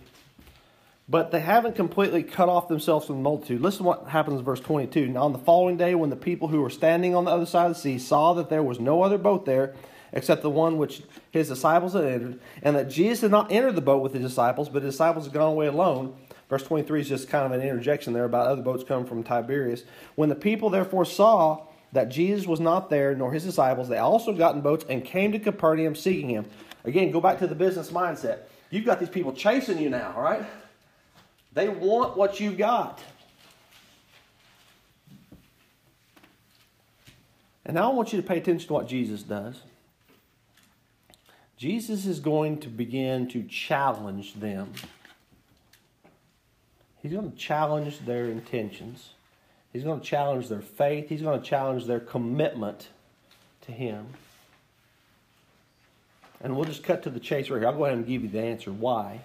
but 1.09 1.31
they 1.31 1.41
haven't 1.41 1.75
completely 1.75 2.23
cut 2.23 2.47
off 2.47 2.69
themselves 2.69 3.07
from 3.07 3.17
the 3.17 3.21
multitude. 3.21 3.61
Listen 3.61 3.79
to 3.79 3.83
what 3.83 4.07
happens 4.07 4.39
in 4.39 4.45
verse 4.45 4.61
22. 4.61 5.09
Now, 5.09 5.23
on 5.23 5.33
the 5.33 5.39
following 5.39 5.75
day, 5.75 5.95
when 5.95 6.09
the 6.09 6.15
people 6.15 6.47
who 6.47 6.61
were 6.61 6.69
standing 6.69 7.13
on 7.13 7.25
the 7.25 7.31
other 7.31 7.45
side 7.45 7.65
of 7.65 7.73
the 7.73 7.79
sea 7.79 7.99
saw 7.99 8.33
that 8.33 8.49
there 8.49 8.63
was 8.63 8.79
no 8.79 9.03
other 9.03 9.17
boat 9.17 9.45
there 9.45 9.75
except 10.13 10.41
the 10.41 10.49
one 10.49 10.77
which 10.77 11.03
his 11.31 11.47
disciples 11.47 11.93
had 11.93 12.05
entered, 12.05 12.39
and 12.61 12.75
that 12.75 12.89
Jesus 12.89 13.21
had 13.21 13.31
not 13.31 13.51
entered 13.51 13.75
the 13.75 13.81
boat 13.81 14.01
with 14.01 14.13
his 14.13 14.23
disciples, 14.23 14.69
but 14.69 14.83
his 14.83 14.93
disciples 14.93 15.25
had 15.25 15.33
gone 15.33 15.51
away 15.53 15.67
alone, 15.67 16.15
Verse 16.51 16.63
23 16.63 16.99
is 16.99 17.07
just 17.07 17.29
kind 17.29 17.45
of 17.45 17.57
an 17.57 17.65
interjection 17.65 18.11
there 18.11 18.25
about 18.25 18.45
other 18.45 18.61
boats 18.61 18.83
coming 18.83 19.07
from 19.07 19.23
Tiberias. 19.23 19.85
When 20.15 20.27
the 20.27 20.35
people 20.35 20.69
therefore 20.69 21.05
saw 21.05 21.65
that 21.93 22.09
Jesus 22.09 22.45
was 22.45 22.59
not 22.59 22.89
there, 22.89 23.15
nor 23.15 23.31
his 23.31 23.45
disciples, 23.45 23.87
they 23.87 23.99
also 23.99 24.33
got 24.33 24.53
in 24.55 24.59
boats 24.59 24.83
and 24.89 25.05
came 25.05 25.31
to 25.31 25.39
Capernaum 25.39 25.95
seeking 25.95 26.29
him. 26.29 26.45
Again, 26.83 27.09
go 27.09 27.21
back 27.21 27.39
to 27.39 27.47
the 27.47 27.55
business 27.55 27.89
mindset. 27.89 28.39
You've 28.69 28.83
got 28.83 28.99
these 28.99 29.07
people 29.07 29.31
chasing 29.31 29.77
you 29.77 29.89
now, 29.89 30.13
right? 30.19 30.43
They 31.53 31.69
want 31.69 32.17
what 32.17 32.41
you've 32.41 32.57
got. 32.57 32.99
And 37.63 37.75
now 37.75 37.89
I 37.89 37.95
want 37.95 38.11
you 38.11 38.21
to 38.21 38.27
pay 38.27 38.39
attention 38.39 38.67
to 38.67 38.73
what 38.73 38.89
Jesus 38.89 39.23
does. 39.23 39.61
Jesus 41.55 42.05
is 42.05 42.19
going 42.19 42.59
to 42.59 42.67
begin 42.67 43.29
to 43.29 43.43
challenge 43.43 44.33
them. 44.33 44.73
He's 47.01 47.11
going 47.11 47.31
to 47.31 47.37
challenge 47.37 47.99
their 47.99 48.25
intentions. 48.25 49.09
He's 49.73 49.83
going 49.83 49.99
to 49.99 50.05
challenge 50.05 50.49
their 50.49 50.61
faith. 50.61 51.09
He's 51.09 51.21
going 51.21 51.39
to 51.39 51.45
challenge 51.45 51.85
their 51.85 51.99
commitment 51.99 52.89
to 53.61 53.71
Him. 53.71 54.07
And 56.41 56.55
we'll 56.55 56.65
just 56.65 56.83
cut 56.83 57.03
to 57.03 57.09
the 57.09 57.19
chase 57.19 57.49
right 57.49 57.59
here. 57.59 57.67
I'll 57.67 57.77
go 57.77 57.85
ahead 57.85 57.97
and 57.97 58.05
give 58.05 58.23
you 58.23 58.29
the 58.29 58.41
answer. 58.41 58.71
Why? 58.71 59.21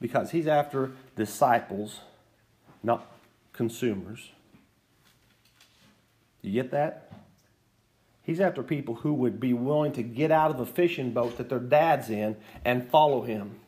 Because 0.00 0.30
He's 0.30 0.46
after 0.46 0.92
disciples, 1.16 2.00
not 2.82 3.06
consumers. 3.52 4.30
You 6.42 6.52
get 6.52 6.70
that? 6.70 7.10
He's 8.22 8.40
after 8.40 8.62
people 8.62 8.96
who 8.96 9.14
would 9.14 9.40
be 9.40 9.54
willing 9.54 9.92
to 9.92 10.02
get 10.02 10.30
out 10.30 10.50
of 10.50 10.60
a 10.60 10.66
fishing 10.66 11.12
boat 11.12 11.38
that 11.38 11.48
their 11.48 11.58
dad's 11.58 12.10
in 12.10 12.36
and 12.64 12.88
follow 12.90 13.22
him. 13.22 13.58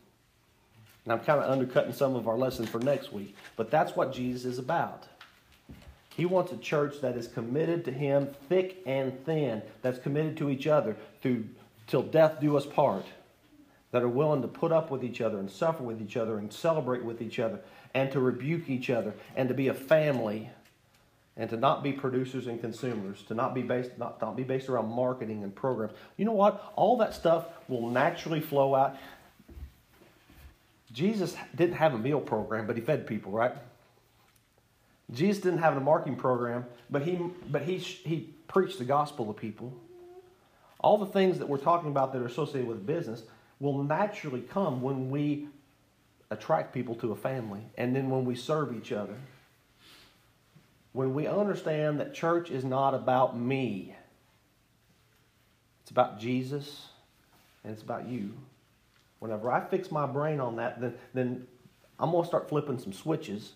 And 1.05 1.13
I'm 1.13 1.21
kind 1.21 1.41
of 1.41 1.51
undercutting 1.51 1.93
some 1.93 2.15
of 2.15 2.29
our 2.29 2.37
lessons 2.37 2.69
for 2.69 2.79
next 2.79 3.13
week. 3.13 3.37
But 3.57 3.71
that's 3.71 3.97
what 3.97 4.13
Jesus 4.13 4.45
is 4.45 4.59
about. 4.59 5.07
He 6.17 6.27
wants 6.27 6.53
a 6.53 6.57
church 6.59 7.01
that 7.01 7.17
is 7.17 7.29
committed 7.29 7.85
to 7.87 7.93
Him 7.93 8.29
thick 8.49 8.83
and 8.85 9.25
thin, 9.25 9.63
that's 9.81 9.99
committed 9.99 10.37
to 10.39 10.51
each 10.51 10.67
other 10.67 10.97
through 11.23 11.47
till 11.87 12.03
death 12.03 12.41
do 12.41 12.57
us 12.57 12.67
part, 12.67 13.05
that 13.91 14.03
are 14.03 14.09
willing 14.09 14.43
to 14.43 14.49
put 14.49 14.71
up 14.71 14.91
with 14.91 15.03
each 15.03 15.21
other 15.21 15.39
and 15.39 15.51
suffer 15.51 15.83
with 15.83 16.01
each 16.01 16.17
other 16.17 16.39
and 16.39 16.53
celebrate 16.53 17.05
with 17.05 17.21
each 17.21 17.39
other 17.39 17.59
and 17.95 18.13
to 18.13 18.21
rebuke 18.21 18.71
each 18.71 18.89
other 18.89 19.15
and 19.35 19.49
to 19.49 19.55
be 19.55 19.69
a 19.69 19.75
family 19.75 20.51
and 21.37 21.51
to 21.51 21.57
not 21.57 21.83
be 21.83 21.93
producers 21.93 22.47
and 22.47 22.61
consumers, 22.61 23.23
to 23.23 23.35
not 23.35 23.55
be 23.55 23.63
based 23.63 23.91
not, 23.99 24.21
not 24.21 24.37
be 24.37 24.45
based 24.45 24.69
around 24.69 24.89
marketing 24.89 25.43
and 25.43 25.55
programs. 25.55 25.95
You 26.17 26.25
know 26.25 26.33
what? 26.33 26.73
All 26.77 26.97
that 26.99 27.15
stuff 27.15 27.47
will 27.67 27.89
naturally 27.89 28.41
flow 28.41 28.75
out. 28.75 28.97
Jesus 30.93 31.37
didn't 31.55 31.77
have 31.77 31.95
a 31.95 31.99
meal 31.99 32.21
program, 32.21 32.67
but 32.67 32.77
he 32.77 32.83
fed 32.83 33.07
people, 33.07 33.33
right? 33.33 33.53
Jesus 35.13 35.43
didn't 35.43 35.59
have 35.59 35.77
a 35.77 35.81
marketing 35.81 36.17
program, 36.17 36.65
but 36.89 37.03
he 37.03 37.19
but 37.49 37.63
he 37.63 37.79
he 37.79 38.31
preached 38.49 38.79
the 38.79 38.85
gospel 38.85 39.27
to 39.27 39.33
people. 39.33 39.73
All 40.81 40.99
the 40.99 41.07
things 41.07 41.39
that 41.39 41.49
we're 41.49 41.59
talking 41.59 41.91
about 41.91 42.13
that 42.13 42.23
are 42.23 42.27
associated 42.27 42.69
with 42.69 42.87
business 42.87 43.23
will 43.59 43.83
naturally 43.83 44.41
come 44.41 44.81
when 44.81 45.11
we 45.11 45.49
attract 46.31 46.73
people 46.73 46.95
to 46.97 47.13
a 47.13 47.17
family 47.17 47.61
and 47.77 47.95
then 47.95 48.09
when 48.09 48.25
we 48.25 48.35
serve 48.35 48.75
each 48.75 48.93
other. 48.93 49.17
When 50.93 51.15
we 51.15 51.27
understand 51.27 52.01
that 52.01 52.15
church 52.15 52.51
is 52.51 52.65
not 52.65 52.95
about 52.95 53.39
me, 53.39 53.95
it's 55.83 55.91
about 55.91 56.19
Jesus 56.19 56.89
and 57.63 57.73
it's 57.73 57.83
about 57.83 58.09
you. 58.09 58.33
Whenever 59.21 59.53
I 59.53 59.61
fix 59.61 59.91
my 59.91 60.07
brain 60.07 60.41
on 60.41 60.57
that, 60.57 60.81
then, 60.81 60.95
then 61.15 61.47
I'm 61.99 62.11
going 62.11 62.25
to 62.25 62.29
start 62.29 62.49
flipping 62.49 62.79
some 62.79 62.93
switches 62.93 63.53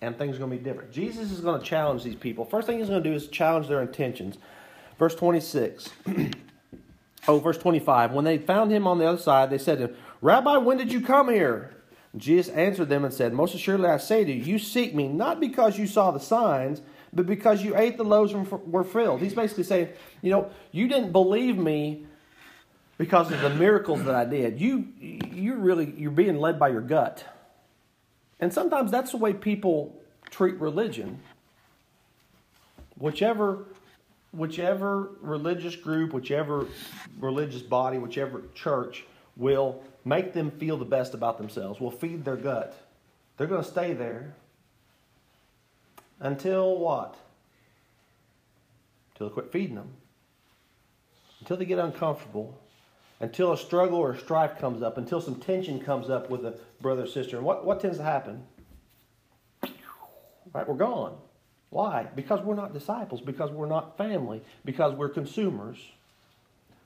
and 0.00 0.16
things 0.16 0.36
are 0.36 0.38
going 0.38 0.50
to 0.52 0.56
be 0.56 0.62
different. 0.62 0.92
Jesus 0.92 1.32
is 1.32 1.40
going 1.40 1.60
to 1.60 1.66
challenge 1.66 2.04
these 2.04 2.14
people. 2.14 2.44
First 2.44 2.66
thing 2.66 2.78
he's 2.78 2.88
going 2.88 3.02
to 3.02 3.08
do 3.08 3.14
is 3.14 3.28
challenge 3.28 3.68
their 3.68 3.82
intentions. 3.82 4.38
Verse 4.98 5.14
26. 5.14 5.90
oh, 7.28 7.38
verse 7.40 7.58
25. 7.58 8.12
When 8.12 8.24
they 8.24 8.38
found 8.38 8.70
him 8.70 8.86
on 8.86 8.98
the 8.98 9.06
other 9.06 9.18
side, 9.18 9.50
they 9.50 9.58
said 9.58 9.78
to 9.78 9.88
him, 9.88 9.96
Rabbi, 10.20 10.58
when 10.58 10.76
did 10.76 10.92
you 10.92 11.00
come 11.00 11.28
here? 11.28 11.74
Jesus 12.16 12.52
answered 12.54 12.88
them 12.88 13.04
and 13.04 13.12
said, 13.12 13.32
Most 13.32 13.54
assuredly 13.54 13.88
I 13.88 13.98
say 13.98 14.24
to 14.24 14.32
you, 14.32 14.42
you 14.42 14.58
seek 14.58 14.94
me 14.94 15.08
not 15.08 15.40
because 15.40 15.78
you 15.78 15.86
saw 15.86 16.10
the 16.10 16.20
signs, 16.20 16.80
but 17.12 17.26
because 17.26 17.62
you 17.62 17.76
ate 17.76 17.96
the 17.96 18.04
loaves 18.04 18.32
and 18.32 18.50
were 18.70 18.84
filled. 18.84 19.20
He's 19.20 19.34
basically 19.34 19.64
saying, 19.64 19.88
you 20.22 20.30
know, 20.30 20.50
you 20.72 20.88
didn't 20.88 21.12
believe 21.12 21.56
me 21.56 22.06
because 22.98 23.30
of 23.30 23.40
the 23.40 23.50
miracles 23.50 24.02
that 24.04 24.14
I 24.14 24.24
did. 24.24 24.60
You, 24.60 24.88
you 24.98 25.54
really, 25.54 25.94
you're 25.96 26.10
being 26.10 26.36
led 26.36 26.58
by 26.58 26.68
your 26.68 26.80
gut. 26.80 27.24
And 28.40 28.52
sometimes 28.52 28.90
that's 28.90 29.12
the 29.12 29.16
way 29.16 29.32
people 29.32 29.96
treat 30.30 30.56
religion. 30.56 31.20
Whichever, 32.98 33.64
whichever 34.32 35.10
religious 35.20 35.76
group, 35.76 36.12
whichever 36.12 36.66
religious 37.20 37.62
body, 37.62 37.98
whichever 37.98 38.42
church 38.54 39.04
will 39.36 39.82
make 40.04 40.32
them 40.32 40.50
feel 40.50 40.76
the 40.76 40.84
best 40.84 41.14
about 41.14 41.38
themselves, 41.38 41.80
will 41.80 41.92
feed 41.92 42.24
their 42.24 42.36
gut. 42.36 42.76
They're 43.36 43.46
going 43.46 43.62
to 43.62 43.70
stay 43.70 43.94
there 43.94 44.34
until 46.18 46.76
what? 46.78 47.16
Until 49.12 49.28
they 49.28 49.34
quit 49.34 49.52
feeding 49.52 49.76
them. 49.76 49.90
Until 51.40 51.56
they 51.56 51.64
get 51.64 51.78
uncomfortable. 51.78 52.58
Until 53.20 53.52
a 53.52 53.58
struggle 53.58 53.98
or 53.98 54.12
a 54.12 54.18
strife 54.18 54.58
comes 54.58 54.82
up. 54.82 54.96
Until 54.96 55.20
some 55.20 55.36
tension 55.36 55.80
comes 55.80 56.08
up 56.08 56.30
with 56.30 56.44
a 56.44 56.58
brother 56.80 57.02
or 57.02 57.06
sister. 57.06 57.36
And 57.36 57.44
what, 57.44 57.64
what 57.64 57.80
tends 57.80 57.98
to 57.98 58.04
happen? 58.04 58.44
Right, 60.52 60.66
we're 60.66 60.76
gone. 60.76 61.16
Why? 61.70 62.06
Because 62.14 62.40
we're 62.42 62.54
not 62.54 62.72
disciples, 62.72 63.20
because 63.20 63.50
we're 63.50 63.66
not 63.66 63.98
family, 63.98 64.42
because 64.64 64.94
we're 64.94 65.10
consumers. 65.10 65.76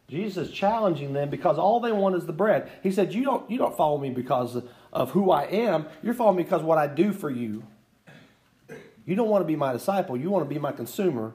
Jesus 0.08 0.48
is 0.48 0.52
challenging 0.52 1.12
them 1.12 1.30
because 1.30 1.58
all 1.58 1.80
they 1.80 1.92
want 1.92 2.16
is 2.16 2.26
the 2.26 2.32
bread. 2.32 2.70
He 2.82 2.90
said, 2.90 3.14
You 3.14 3.24
don't, 3.24 3.50
you 3.50 3.56
don't 3.56 3.76
follow 3.76 3.98
me 3.98 4.10
because 4.10 4.62
of 4.92 5.10
who 5.12 5.30
I 5.30 5.44
am. 5.44 5.86
You're 6.02 6.14
following 6.14 6.38
me 6.38 6.42
because 6.42 6.62
what 6.62 6.76
I 6.76 6.86
do 6.86 7.12
for 7.12 7.30
you. 7.30 7.62
You 9.06 9.16
don't 9.16 9.28
want 9.28 9.42
to 9.42 9.46
be 9.46 9.56
my 9.56 9.72
disciple. 9.72 10.16
You 10.16 10.30
want 10.30 10.44
to 10.44 10.48
be 10.48 10.60
my 10.60 10.72
consumer. 10.72 11.32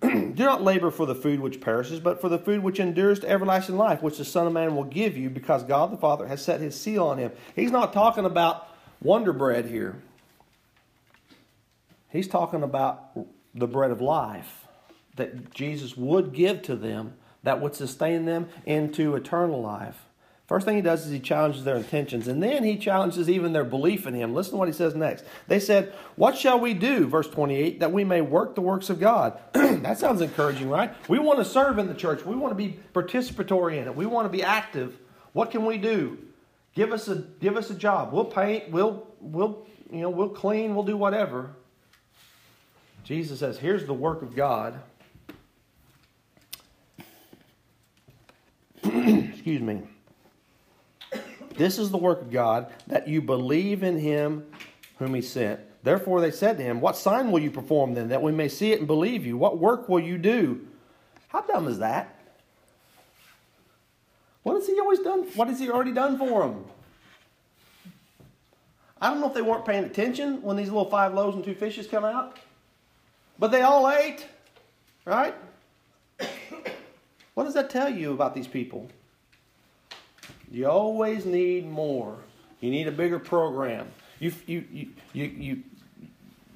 do 0.02 0.32
not 0.44 0.62
labor 0.62 0.90
for 0.90 1.06
the 1.06 1.14
food 1.14 1.40
which 1.40 1.60
perishes, 1.60 2.00
but 2.00 2.20
for 2.20 2.28
the 2.28 2.38
food 2.38 2.62
which 2.62 2.80
endures 2.80 3.20
to 3.20 3.28
everlasting 3.28 3.76
life, 3.76 4.02
which 4.02 4.18
the 4.18 4.24
Son 4.24 4.46
of 4.46 4.52
Man 4.52 4.74
will 4.74 4.84
give 4.84 5.16
you, 5.16 5.28
because 5.28 5.62
God 5.62 5.92
the 5.92 5.96
Father 5.96 6.26
has 6.26 6.42
set 6.42 6.60
his 6.60 6.78
seal 6.78 7.06
on 7.06 7.18
him. 7.18 7.32
He's 7.54 7.70
not 7.70 7.92
talking 7.92 8.24
about 8.24 8.68
wonder 9.02 9.32
bread 9.32 9.66
here. 9.66 10.00
He's 12.08 12.28
talking 12.28 12.62
about 12.62 13.10
the 13.54 13.66
bread 13.66 13.90
of 13.90 14.00
life 14.00 14.66
that 15.16 15.52
Jesus 15.52 15.96
would 15.96 16.32
give 16.32 16.62
to 16.62 16.76
them 16.76 17.14
that 17.42 17.60
would 17.60 17.74
sustain 17.74 18.24
them 18.24 18.48
into 18.66 19.14
eternal 19.14 19.60
life. 19.60 20.06
First 20.50 20.66
thing 20.66 20.74
he 20.74 20.82
does 20.82 21.06
is 21.06 21.12
he 21.12 21.20
challenges 21.20 21.62
their 21.62 21.76
intentions, 21.76 22.26
and 22.26 22.42
then 22.42 22.64
he 22.64 22.76
challenges 22.76 23.30
even 23.30 23.52
their 23.52 23.62
belief 23.62 24.04
in 24.04 24.14
him. 24.14 24.34
Listen 24.34 24.54
to 24.54 24.56
what 24.56 24.66
he 24.66 24.74
says 24.74 24.96
next. 24.96 25.24
They 25.46 25.60
said, 25.60 25.92
What 26.16 26.36
shall 26.36 26.58
we 26.58 26.74
do, 26.74 27.06
verse 27.06 27.28
28, 27.28 27.78
that 27.78 27.92
we 27.92 28.02
may 28.02 28.20
work 28.20 28.56
the 28.56 28.60
works 28.60 28.90
of 28.90 28.98
God? 28.98 29.38
that 29.52 29.98
sounds 29.98 30.20
encouraging, 30.20 30.68
right? 30.68 30.92
We 31.08 31.20
want 31.20 31.38
to 31.38 31.44
serve 31.44 31.78
in 31.78 31.86
the 31.86 31.94
church, 31.94 32.26
we 32.26 32.34
want 32.34 32.50
to 32.50 32.56
be 32.56 32.80
participatory 32.92 33.76
in 33.76 33.86
it, 33.86 33.94
we 33.94 34.06
want 34.06 34.24
to 34.24 34.28
be 34.28 34.42
active. 34.42 34.98
What 35.34 35.52
can 35.52 35.64
we 35.64 35.78
do? 35.78 36.18
Give 36.74 36.90
us 36.90 37.06
a 37.06 37.14
give 37.40 37.56
us 37.56 37.70
a 37.70 37.74
job. 37.76 38.12
We'll 38.12 38.24
paint, 38.24 38.72
we'll 38.72 39.06
we'll 39.20 39.68
you 39.92 40.00
know, 40.00 40.10
we'll 40.10 40.30
clean, 40.30 40.74
we'll 40.74 40.82
do 40.82 40.96
whatever. 40.96 41.52
Jesus 43.04 43.38
says, 43.38 43.56
Here's 43.56 43.86
the 43.86 43.94
work 43.94 44.22
of 44.22 44.34
God 44.34 44.80
excuse 48.82 49.62
me. 49.62 49.82
This 51.60 51.78
is 51.78 51.90
the 51.90 51.98
work 51.98 52.22
of 52.22 52.30
God, 52.30 52.72
that 52.86 53.06
you 53.06 53.20
believe 53.20 53.82
in 53.82 53.98
him 53.98 54.46
whom 54.98 55.12
he 55.12 55.20
sent. 55.20 55.60
Therefore 55.82 56.22
they 56.22 56.30
said 56.30 56.56
to 56.56 56.64
him, 56.64 56.80
What 56.80 56.96
sign 56.96 57.30
will 57.30 57.40
you 57.40 57.50
perform 57.50 57.92
then, 57.92 58.08
that 58.08 58.22
we 58.22 58.32
may 58.32 58.48
see 58.48 58.72
it 58.72 58.78
and 58.78 58.86
believe 58.86 59.26
you? 59.26 59.36
What 59.36 59.58
work 59.58 59.86
will 59.86 60.00
you 60.00 60.16
do? 60.16 60.66
How 61.28 61.42
dumb 61.42 61.68
is 61.68 61.78
that? 61.80 62.18
What 64.42 64.54
has 64.54 64.66
he 64.68 64.80
always 64.80 65.00
done? 65.00 65.24
What 65.34 65.48
has 65.48 65.60
he 65.60 65.68
already 65.68 65.92
done 65.92 66.16
for 66.16 66.48
them? 66.48 66.64
I 68.98 69.10
don't 69.10 69.20
know 69.20 69.28
if 69.28 69.34
they 69.34 69.42
weren't 69.42 69.66
paying 69.66 69.84
attention 69.84 70.40
when 70.40 70.56
these 70.56 70.68
little 70.68 70.88
five 70.88 71.12
loaves 71.12 71.36
and 71.36 71.44
two 71.44 71.54
fishes 71.54 71.86
come 71.86 72.06
out, 72.06 72.38
but 73.38 73.48
they 73.48 73.60
all 73.60 73.86
ate, 73.90 74.26
right? 75.04 75.34
What 77.34 77.44
does 77.44 77.54
that 77.54 77.68
tell 77.68 77.90
you 77.90 78.12
about 78.12 78.34
these 78.34 78.48
people? 78.48 78.90
You 80.50 80.68
always 80.68 81.24
need 81.24 81.68
more. 81.68 82.16
You 82.60 82.70
need 82.70 82.88
a 82.88 82.92
bigger 82.92 83.18
program. 83.18 83.88
You 84.18 84.32
you 84.46 84.64
you 84.72 84.88
you 85.12 85.24
you 85.24 85.62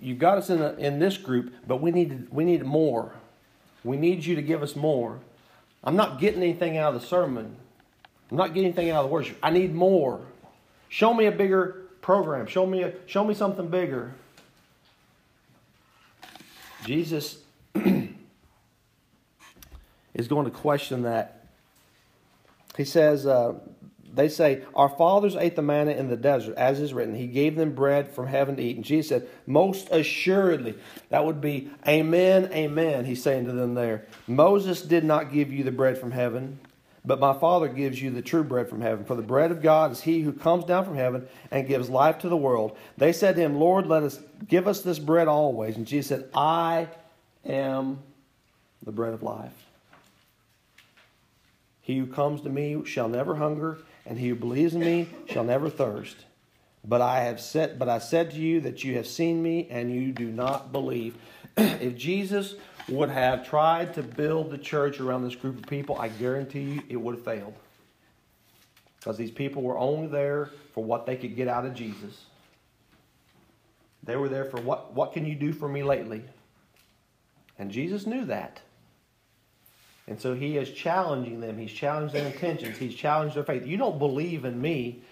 you've 0.00 0.18
got 0.18 0.38
us 0.38 0.50
in 0.50 0.60
a, 0.60 0.72
in 0.74 0.98
this 0.98 1.16
group, 1.16 1.52
but 1.66 1.80
we 1.80 1.90
need 1.90 2.28
we 2.30 2.44
need 2.44 2.64
more. 2.64 3.12
We 3.84 3.96
need 3.96 4.24
you 4.24 4.34
to 4.34 4.42
give 4.42 4.62
us 4.62 4.74
more. 4.74 5.20
I'm 5.82 5.96
not 5.96 6.18
getting 6.18 6.42
anything 6.42 6.76
out 6.76 6.94
of 6.94 7.00
the 7.00 7.06
sermon. 7.06 7.56
I'm 8.30 8.36
not 8.36 8.48
getting 8.48 8.64
anything 8.64 8.90
out 8.90 9.04
of 9.04 9.10
the 9.10 9.12
worship. 9.12 9.38
I 9.42 9.50
need 9.50 9.74
more. 9.74 10.20
Show 10.88 11.12
me 11.12 11.26
a 11.26 11.32
bigger 11.32 11.82
program. 12.00 12.46
Show 12.46 12.66
me 12.66 12.82
a, 12.82 12.94
show 13.06 13.24
me 13.24 13.34
something 13.34 13.68
bigger. 13.68 14.14
Jesus 16.84 17.38
is 17.74 18.08
going 20.28 20.44
to 20.44 20.50
question 20.50 21.02
that. 21.02 21.46
He 22.76 22.84
says, 22.84 23.26
uh, 23.26 23.54
they 24.14 24.28
say, 24.28 24.62
Our 24.74 24.88
fathers 24.88 25.36
ate 25.36 25.56
the 25.56 25.62
manna 25.62 25.92
in 25.92 26.08
the 26.08 26.16
desert, 26.16 26.56
as 26.56 26.80
is 26.80 26.94
written. 26.94 27.14
He 27.14 27.26
gave 27.26 27.56
them 27.56 27.74
bread 27.74 28.08
from 28.08 28.26
heaven 28.26 28.56
to 28.56 28.62
eat. 28.62 28.76
And 28.76 28.84
Jesus 28.84 29.08
said, 29.08 29.28
Most 29.46 29.90
assuredly, 29.90 30.74
that 31.08 31.24
would 31.24 31.40
be 31.40 31.70
Amen, 31.86 32.50
Amen, 32.52 33.04
he's 33.04 33.22
saying 33.22 33.46
to 33.46 33.52
them 33.52 33.74
there. 33.74 34.06
Moses 34.26 34.82
did 34.82 35.04
not 35.04 35.32
give 35.32 35.52
you 35.52 35.64
the 35.64 35.72
bread 35.72 35.98
from 35.98 36.12
heaven, 36.12 36.58
but 37.04 37.20
my 37.20 37.34
Father 37.34 37.68
gives 37.68 38.00
you 38.00 38.10
the 38.10 38.22
true 38.22 38.44
bread 38.44 38.68
from 38.68 38.80
heaven. 38.80 39.04
For 39.04 39.14
the 39.14 39.22
bread 39.22 39.50
of 39.50 39.60
God 39.60 39.92
is 39.92 40.00
he 40.00 40.22
who 40.22 40.32
comes 40.32 40.64
down 40.64 40.84
from 40.84 40.96
heaven 40.96 41.28
and 41.50 41.68
gives 41.68 41.90
life 41.90 42.18
to 42.18 42.28
the 42.28 42.36
world. 42.36 42.76
They 42.96 43.12
said 43.12 43.36
to 43.36 43.42
him, 43.42 43.56
Lord, 43.56 43.86
let 43.86 44.02
us 44.02 44.18
give 44.48 44.66
us 44.66 44.82
this 44.82 44.98
bread 44.98 45.28
always. 45.28 45.76
And 45.76 45.86
Jesus 45.86 46.08
said, 46.08 46.30
I 46.34 46.88
am 47.44 47.98
the 48.82 48.92
bread 48.92 49.12
of 49.12 49.22
life. 49.22 49.52
He 51.84 51.98
who 51.98 52.06
comes 52.06 52.40
to 52.40 52.48
me 52.48 52.82
shall 52.86 53.08
never 53.08 53.34
hunger, 53.34 53.78
and 54.06 54.18
he 54.18 54.28
who 54.28 54.34
believes 54.34 54.74
in 54.74 54.80
me 54.80 55.08
shall 55.26 55.44
never 55.44 55.70
thirst. 55.70 56.16
But 56.86 57.00
I 57.00 57.20
have 57.20 57.40
said, 57.40 57.78
but 57.78 57.88
I 57.88 57.98
said 57.98 58.32
to 58.32 58.36
you 58.36 58.60
that 58.60 58.84
you 58.84 58.94
have 58.96 59.06
seen 59.06 59.42
me 59.42 59.66
and 59.70 59.90
you 59.90 60.12
do 60.12 60.26
not 60.26 60.72
believe. 60.72 61.16
if 61.56 61.96
Jesus 61.96 62.56
would 62.88 63.08
have 63.08 63.48
tried 63.48 63.94
to 63.94 64.02
build 64.02 64.50
the 64.50 64.58
church 64.58 65.00
around 65.00 65.24
this 65.24 65.34
group 65.34 65.56
of 65.56 65.66
people, 65.66 65.96
I 65.98 66.08
guarantee 66.08 66.60
you 66.60 66.82
it 66.88 66.96
would 66.96 67.14
have 67.14 67.24
failed. 67.24 67.54
Because 68.98 69.16
these 69.16 69.30
people 69.30 69.62
were 69.62 69.78
only 69.78 70.06
there 70.06 70.50
for 70.72 70.84
what 70.84 71.06
they 71.06 71.16
could 71.16 71.36
get 71.36 71.48
out 71.48 71.64
of 71.64 71.74
Jesus. 71.74 72.24
They 74.02 74.16
were 74.16 74.28
there 74.28 74.44
for 74.44 74.60
what, 74.60 74.92
what 74.92 75.12
can 75.12 75.24
you 75.24 75.34
do 75.34 75.52
for 75.52 75.68
me 75.68 75.82
lately? 75.82 76.22
And 77.58 77.70
Jesus 77.70 78.06
knew 78.06 78.26
that. 78.26 78.60
And 80.06 80.20
so 80.20 80.34
he 80.34 80.58
is 80.58 80.70
challenging 80.70 81.40
them. 81.40 81.58
He's 81.58 81.72
challenged 81.72 82.14
their 82.14 82.26
intentions. 82.26 82.76
He's 82.78 82.94
challenged 82.94 83.36
their 83.36 83.44
faith. 83.44 83.66
You 83.66 83.76
don't 83.78 83.98
believe 83.98 84.44
in 84.44 84.60
me 84.60 85.02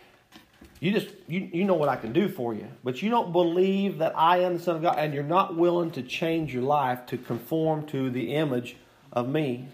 You 0.81 0.92
just 0.92 1.09
you, 1.28 1.48
you 1.52 1.64
know 1.64 1.74
what 1.74 1.88
I 1.88 1.96
can 1.96 2.12
do 2.12 2.28
for 2.28 2.55
you, 2.55 2.66
but 2.85 3.02
you 3.02 3.11
don't 3.11 3.33
believe 3.33 3.98
that 3.98 4.12
I 4.16 4.38
am 4.38 4.57
the 4.59 4.62
Son 4.62 4.76
of 4.76 4.83
God, 4.83 4.98
and 4.98 5.14
you're 5.14 5.22
not 5.22 5.57
willing 5.57 5.92
to 5.92 6.02
change 6.02 6.52
your 6.52 6.64
life 6.64 7.07
to 7.07 7.16
conform 7.18 7.87
to 7.87 8.11
the 8.11 8.35
image 8.35 8.76
of 9.12 9.28
me. 9.28 9.68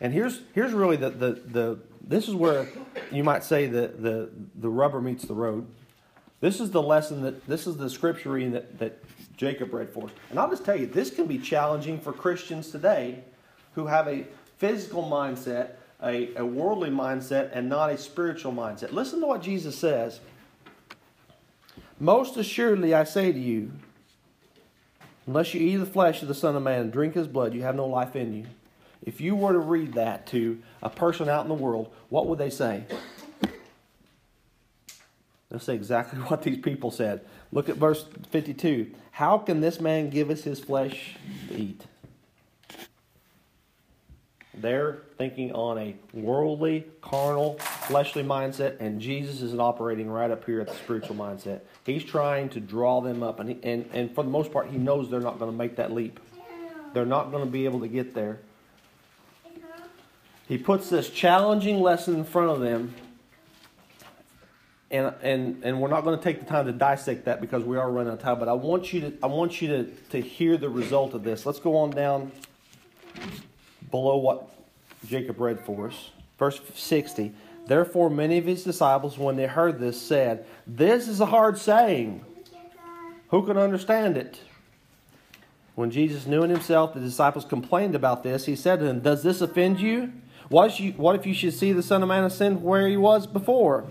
And 0.00 0.12
here's 0.12 0.42
here's 0.54 0.72
really 0.72 0.96
the 0.96 1.10
the, 1.10 1.32
the 1.46 1.78
this 2.06 2.28
is 2.28 2.34
where 2.34 2.66
you 3.12 3.24
might 3.24 3.44
say 3.44 3.66
the, 3.68 3.88
the 3.88 4.30
the 4.56 4.68
rubber 4.68 5.00
meets 5.00 5.24
the 5.24 5.34
road. 5.34 5.66
This 6.40 6.60
is 6.60 6.70
the 6.72 6.82
lesson 6.82 7.22
that 7.22 7.46
this 7.46 7.66
is 7.66 7.76
the 7.76 7.88
scripture 7.90 8.30
reading 8.30 8.52
that, 8.52 8.78
that 8.78 8.98
Jacob 9.36 9.72
read 9.72 9.90
for 9.90 10.06
us. 10.06 10.12
And 10.30 10.38
I'll 10.38 10.50
just 10.50 10.64
tell 10.64 10.76
you, 10.76 10.86
this 10.86 11.10
can 11.10 11.26
be 11.26 11.38
challenging 11.38 12.00
for 12.00 12.12
Christians 12.12 12.70
today 12.72 13.24
who 13.74 13.86
have 13.86 14.08
a 14.08 14.26
physical 14.60 15.02
mindset, 15.02 15.70
a, 16.02 16.34
a 16.36 16.44
worldly 16.44 16.90
mindset, 16.90 17.48
and 17.54 17.66
not 17.66 17.90
a 17.90 17.96
spiritual 17.96 18.52
mindset. 18.52 18.92
Listen 18.92 19.20
to 19.20 19.26
what 19.26 19.42
Jesus 19.42 19.76
says. 19.76 20.20
Most 21.98 22.36
assuredly 22.36 22.94
I 22.94 23.04
say 23.04 23.32
to 23.32 23.38
you, 23.38 23.72
unless 25.26 25.54
you 25.54 25.60
eat 25.62 25.76
the 25.76 25.86
flesh 25.86 26.20
of 26.20 26.28
the 26.28 26.34
Son 26.34 26.56
of 26.56 26.62
Man 26.62 26.82
and 26.82 26.92
drink 26.92 27.14
his 27.14 27.26
blood, 27.26 27.54
you 27.54 27.62
have 27.62 27.74
no 27.74 27.86
life 27.86 28.14
in 28.14 28.34
you. 28.34 28.44
If 29.02 29.18
you 29.22 29.34
were 29.34 29.54
to 29.54 29.58
read 29.58 29.94
that 29.94 30.26
to 30.28 30.60
a 30.82 30.90
person 30.90 31.30
out 31.30 31.42
in 31.42 31.48
the 31.48 31.54
world, 31.54 31.90
what 32.10 32.26
would 32.26 32.38
they 32.38 32.50
say? 32.50 32.84
They'll 35.48 35.58
say 35.58 35.74
exactly 35.74 36.18
what 36.28 36.42
these 36.42 36.58
people 36.58 36.90
said. 36.90 37.22
Look 37.50 37.70
at 37.70 37.76
verse 37.76 38.04
52. 38.30 38.90
How 39.12 39.38
can 39.38 39.62
this 39.62 39.80
man 39.80 40.10
give 40.10 40.28
us 40.28 40.42
his 40.42 40.60
flesh 40.60 41.16
to 41.48 41.56
eat? 41.56 41.86
They're 44.54 45.02
thinking 45.16 45.52
on 45.52 45.78
a 45.78 45.94
worldly, 46.12 46.84
carnal, 47.00 47.58
fleshly 47.58 48.24
mindset, 48.24 48.80
and 48.80 49.00
Jesus 49.00 49.42
is 49.42 49.54
operating 49.56 50.10
right 50.10 50.30
up 50.30 50.44
here 50.44 50.60
at 50.60 50.66
the 50.66 50.74
spiritual 50.74 51.14
mindset. 51.14 51.60
He's 51.86 52.02
trying 52.02 52.48
to 52.50 52.60
draw 52.60 53.00
them 53.00 53.22
up, 53.22 53.38
and, 53.38 53.50
he, 53.50 53.58
and, 53.62 53.88
and 53.92 54.12
for 54.12 54.24
the 54.24 54.30
most 54.30 54.52
part, 54.52 54.68
he 54.68 54.76
knows 54.76 55.08
they're 55.08 55.20
not 55.20 55.38
going 55.38 55.50
to 55.50 55.56
make 55.56 55.76
that 55.76 55.92
leap. 55.92 56.18
They're 56.92 57.06
not 57.06 57.30
going 57.30 57.44
to 57.44 57.50
be 57.50 57.64
able 57.64 57.80
to 57.80 57.88
get 57.88 58.14
there. 58.14 58.40
He 60.48 60.58
puts 60.58 60.90
this 60.90 61.08
challenging 61.10 61.80
lesson 61.80 62.16
in 62.16 62.24
front 62.24 62.50
of 62.50 62.58
them. 62.58 62.92
And, 64.90 65.14
and, 65.22 65.62
and 65.62 65.80
we're 65.80 65.88
not 65.88 66.02
going 66.02 66.18
to 66.18 66.24
take 66.24 66.40
the 66.40 66.46
time 66.46 66.66
to 66.66 66.72
dissect 66.72 67.26
that 67.26 67.40
because 67.40 67.62
we 67.62 67.76
are 67.76 67.88
running 67.88 68.10
out 68.10 68.18
of 68.18 68.22
time. 68.24 68.40
But 68.40 68.48
I 68.48 68.54
want 68.54 68.92
you 68.92 69.02
to 69.02 69.12
I 69.22 69.28
want 69.28 69.62
you 69.62 69.68
to, 69.68 69.84
to 70.10 70.20
hear 70.20 70.56
the 70.56 70.68
result 70.68 71.14
of 71.14 71.22
this. 71.22 71.46
Let's 71.46 71.60
go 71.60 71.76
on 71.76 71.90
down 71.90 72.32
below 73.90 74.16
what 74.16 74.48
Jacob 75.06 75.40
read 75.40 75.60
for 75.60 75.88
us. 75.88 76.10
Verse 76.38 76.60
60. 76.74 77.32
Therefore, 77.66 78.10
many 78.10 78.38
of 78.38 78.46
his 78.46 78.64
disciples, 78.64 79.18
when 79.18 79.36
they 79.36 79.46
heard 79.46 79.78
this, 79.78 80.00
said, 80.00 80.44
This 80.66 81.08
is 81.08 81.20
a 81.20 81.26
hard 81.26 81.58
saying. 81.58 82.24
Who 83.28 83.46
can 83.46 83.56
understand 83.56 84.16
it? 84.16 84.40
When 85.76 85.90
Jesus 85.90 86.26
knew 86.26 86.42
in 86.42 86.50
himself 86.50 86.94
the 86.94 87.00
disciples 87.00 87.44
complained 87.44 87.94
about 87.94 88.22
this, 88.22 88.46
he 88.46 88.56
said 88.56 88.80
to 88.80 88.84
them, 88.84 89.00
Does 89.00 89.22
this 89.22 89.40
offend 89.40 89.80
you? 89.80 90.12
What 90.48 90.80
if 90.80 91.26
you, 91.26 91.34
should 91.34 91.54
see 91.54 91.72
the 91.72 91.82
Son 91.82 92.02
of 92.02 92.08
Man 92.08 92.24
ascend 92.24 92.62
where 92.62 92.88
he 92.88 92.96
was 92.96 93.26
before? 93.26 93.86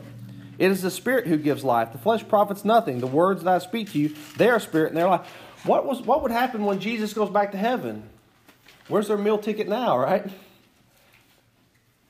It 0.57 0.69
is 0.71 0.81
the 0.81 0.91
Spirit 0.91 1.25
who 1.25 1.37
gives 1.37 1.63
life. 1.63 1.93
The 1.93 1.97
flesh 1.97 2.27
profits 2.27 2.65
nothing. 2.65 2.99
The 2.99 3.07
words 3.07 3.43
that 3.43 3.55
I 3.55 3.59
speak 3.59 3.93
to 3.93 3.99
you, 3.99 4.13
they 4.35 4.49
are 4.49 4.59
spirit 4.59 4.89
and 4.89 4.97
they're 4.97 5.07
life. 5.07 5.25
What, 5.63 5.85
was, 5.85 6.01
what 6.01 6.21
would 6.21 6.31
happen 6.31 6.65
when 6.65 6.81
Jesus 6.81 7.13
goes 7.13 7.29
back 7.29 7.51
to 7.53 7.57
heaven? 7.57 8.03
Where's 8.89 9.07
their 9.07 9.17
meal 9.17 9.37
ticket 9.37 9.69
now, 9.69 9.97
right? 9.97 10.29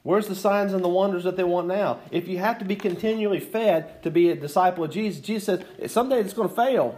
Where's 0.02 0.28
the 0.28 0.36
signs 0.36 0.74
and 0.74 0.84
the 0.84 0.89
wonders 0.89 1.26
that 1.26 1.36
they 1.36 1.44
want 1.44 1.68
now? 1.68 2.00
If 2.10 2.28
you 2.28 2.39
have 2.39 2.58
to 2.60 2.65
be 2.65 2.76
continually 2.76 3.39
fed 3.39 4.02
to 4.04 4.10
be 4.10 4.30
a 4.30 4.36
disciple 4.36 4.86
of 4.86 4.92
Jesus, 4.92 5.22
Jesus 5.22 5.63
says, 5.78 5.92
someday 5.92 6.22
it's 6.22 6.34
going 6.34 6.50
to 6.50 6.56
fail. 6.56 6.98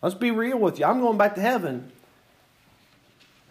Let's 0.00 0.14
be 0.14 0.30
real 0.30 0.58
with 0.58 0.78
you. 0.78 0.86
I'm 0.86 1.00
going 1.00 1.18
back 1.18 1.34
to 1.34 1.40
heaven. 1.40 1.90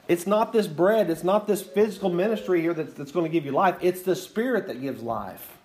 It's 0.08 0.25
not 0.25 0.53
this 0.53 0.67
bread, 0.67 1.10
it's 1.10 1.23
not 1.23 1.47
this 1.47 1.62
physical 1.62 2.10
ministry 2.10 2.62
here 2.62 2.73
that's, 2.73 2.93
that's 2.93 3.12
going 3.12 3.25
to 3.25 3.32
give 3.32 3.45
you 3.45 3.51
life. 3.51 3.75
It's 3.82 4.01
the 4.01 4.15
Spirit 4.15 4.67
that 4.67 4.82
gives 4.82 5.01
life. 5.01 5.58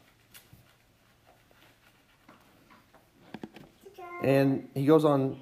And 4.22 4.68
he 4.74 4.86
goes 4.86 5.04
on, 5.04 5.40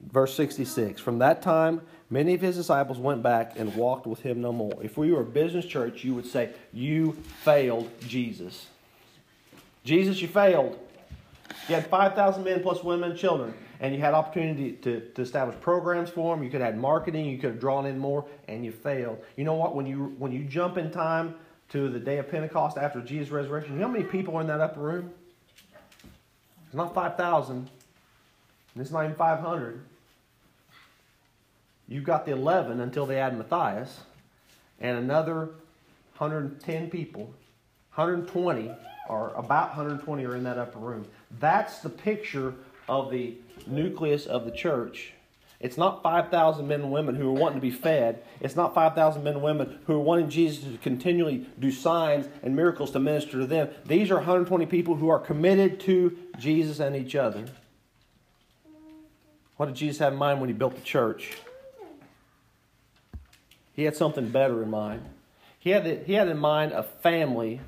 verse 0.00 0.34
66 0.34 1.00
From 1.00 1.18
that 1.18 1.42
time, 1.42 1.82
many 2.10 2.34
of 2.34 2.40
his 2.40 2.56
disciples 2.56 2.98
went 2.98 3.22
back 3.22 3.58
and 3.58 3.74
walked 3.74 4.06
with 4.06 4.20
him 4.20 4.40
no 4.40 4.52
more. 4.52 4.78
If 4.82 4.96
we 4.96 5.12
were 5.12 5.22
a 5.22 5.26
business 5.26 5.64
church, 5.64 6.04
you 6.04 6.14
would 6.14 6.26
say, 6.26 6.50
You 6.72 7.12
failed 7.42 7.90
Jesus. 8.00 8.66
Jesus, 9.84 10.20
you 10.22 10.28
failed. 10.28 10.78
You 11.68 11.74
had 11.74 11.86
5,000 11.86 12.42
men 12.42 12.62
plus 12.62 12.82
women 12.82 13.10
and 13.10 13.18
children 13.18 13.54
and 13.80 13.94
you 13.94 14.00
had 14.00 14.14
opportunity 14.14 14.72
to, 14.72 15.00
to 15.00 15.22
establish 15.22 15.58
programs 15.60 16.08
for 16.08 16.34
them. 16.34 16.42
You 16.42 16.50
could 16.50 16.60
have 16.60 16.76
marketing. 16.76 17.26
You 17.26 17.36
could 17.38 17.50
have 17.50 17.60
drawn 17.60 17.86
in 17.86 17.98
more, 17.98 18.24
and 18.48 18.64
you 18.64 18.72
failed. 18.72 19.18
You 19.36 19.44
know 19.44 19.54
what? 19.54 19.74
When 19.74 19.86
you 19.86 20.14
when 20.18 20.32
you 20.32 20.44
jump 20.44 20.78
in 20.78 20.90
time 20.90 21.34
to 21.70 21.88
the 21.88 21.98
day 21.98 22.18
of 22.18 22.30
Pentecost 22.30 22.78
after 22.78 23.02
Jesus' 23.02 23.30
resurrection, 23.30 23.74
you 23.74 23.80
know 23.80 23.88
how 23.88 23.92
many 23.92 24.04
people 24.04 24.36
are 24.36 24.40
in 24.40 24.46
that 24.46 24.60
upper 24.60 24.80
room? 24.80 25.10
It's 26.64 26.74
not 26.74 26.94
five 26.94 27.16
thousand. 27.16 27.70
It's 28.76 28.90
not 28.90 29.04
even 29.04 29.16
five 29.16 29.40
hundred. 29.40 29.84
You've 31.88 32.04
got 32.04 32.24
the 32.24 32.32
eleven 32.32 32.80
until 32.80 33.06
they 33.06 33.18
add 33.18 33.36
Matthias, 33.36 34.00
and 34.80 34.98
another 34.98 35.50
110 36.18 36.90
people, 36.90 37.24
120 37.94 38.70
or 39.08 39.32
about 39.34 39.68
120 39.68 40.24
are 40.24 40.36
in 40.36 40.44
that 40.44 40.58
upper 40.58 40.78
room. 40.78 41.06
That's 41.38 41.80
the 41.80 41.90
picture 41.90 42.54
of 42.88 43.10
the 43.10 43.36
nucleus 43.66 44.26
of 44.26 44.44
the 44.44 44.50
church. 44.50 45.12
It's 45.60 45.78
not 45.78 46.02
5,000 46.02 46.66
men 46.66 46.82
and 46.82 46.92
women 46.92 47.14
who 47.14 47.28
are 47.28 47.32
wanting 47.32 47.58
to 47.58 47.62
be 47.62 47.70
fed. 47.70 48.22
It's 48.40 48.56
not 48.56 48.74
5,000 48.74 49.22
men 49.22 49.34
and 49.34 49.42
women 49.42 49.78
who 49.86 49.94
are 49.94 50.00
wanting 50.00 50.28
Jesus 50.28 50.64
to 50.64 50.78
continually 50.78 51.46
do 51.58 51.70
signs 51.70 52.28
and 52.42 52.54
miracles 52.54 52.90
to 52.90 52.98
minister 52.98 53.38
to 53.38 53.46
them. 53.46 53.68
These 53.86 54.10
are 54.10 54.16
120 54.16 54.66
people 54.66 54.96
who 54.96 55.08
are 55.08 55.18
committed 55.18 55.80
to 55.80 56.16
Jesus 56.38 56.80
and 56.80 56.94
each 56.94 57.14
other. 57.14 57.46
What 59.56 59.66
did 59.66 59.76
Jesus 59.76 60.00
have 60.00 60.12
in 60.12 60.18
mind 60.18 60.40
when 60.40 60.48
he 60.48 60.54
built 60.54 60.74
the 60.74 60.82
church? 60.82 61.36
He 63.74 63.84
had 63.84 63.96
something 63.96 64.28
better 64.28 64.62
in 64.62 64.70
mind. 64.70 65.02
He 65.58 65.70
had, 65.70 66.04
he 66.06 66.14
had 66.14 66.28
in 66.28 66.38
mind 66.38 66.72
a 66.72 66.82
family 66.82 67.60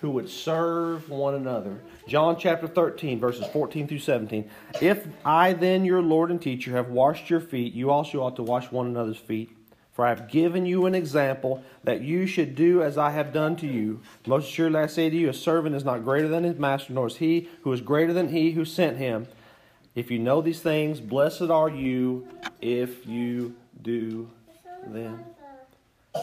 who 0.00 0.10
would 0.10 0.28
serve 0.28 1.08
one 1.08 1.34
another. 1.34 1.80
John 2.08 2.36
chapter 2.38 2.66
13, 2.66 3.20
verses 3.20 3.46
14 3.46 3.86
through 3.86 3.98
17. 3.98 4.50
If 4.80 5.06
I 5.24 5.52
then, 5.52 5.84
your 5.84 6.02
Lord 6.02 6.30
and 6.30 6.40
teacher, 6.40 6.72
have 6.72 6.88
washed 6.88 7.30
your 7.30 7.40
feet, 7.40 7.74
you 7.74 7.90
also 7.90 8.22
ought 8.22 8.36
to 8.36 8.42
wash 8.42 8.70
one 8.70 8.86
another's 8.86 9.18
feet. 9.18 9.50
For 9.92 10.06
I 10.06 10.08
have 10.08 10.28
given 10.28 10.64
you 10.64 10.86
an 10.86 10.94
example 10.94 11.62
that 11.84 12.00
you 12.00 12.26
should 12.26 12.54
do 12.54 12.82
as 12.82 12.96
I 12.96 13.10
have 13.10 13.32
done 13.32 13.56
to 13.56 13.66
you. 13.66 14.00
Most 14.26 14.50
surely 14.50 14.76
I 14.76 14.86
say 14.86 15.10
to 15.10 15.16
you, 15.16 15.28
a 15.28 15.34
servant 15.34 15.76
is 15.76 15.84
not 15.84 16.04
greater 16.04 16.28
than 16.28 16.44
his 16.44 16.58
master, 16.58 16.92
nor 16.92 17.08
is 17.08 17.16
he 17.16 17.48
who 17.62 17.72
is 17.72 17.80
greater 17.80 18.12
than 18.12 18.28
he 18.28 18.52
who 18.52 18.64
sent 18.64 18.96
him. 18.96 19.26
If 19.94 20.10
you 20.10 20.18
know 20.18 20.40
these 20.40 20.60
things, 20.60 21.00
blessed 21.00 21.50
are 21.50 21.68
you 21.68 22.26
if 22.60 23.06
you 23.06 23.54
do 23.82 24.30
them. 24.86 25.24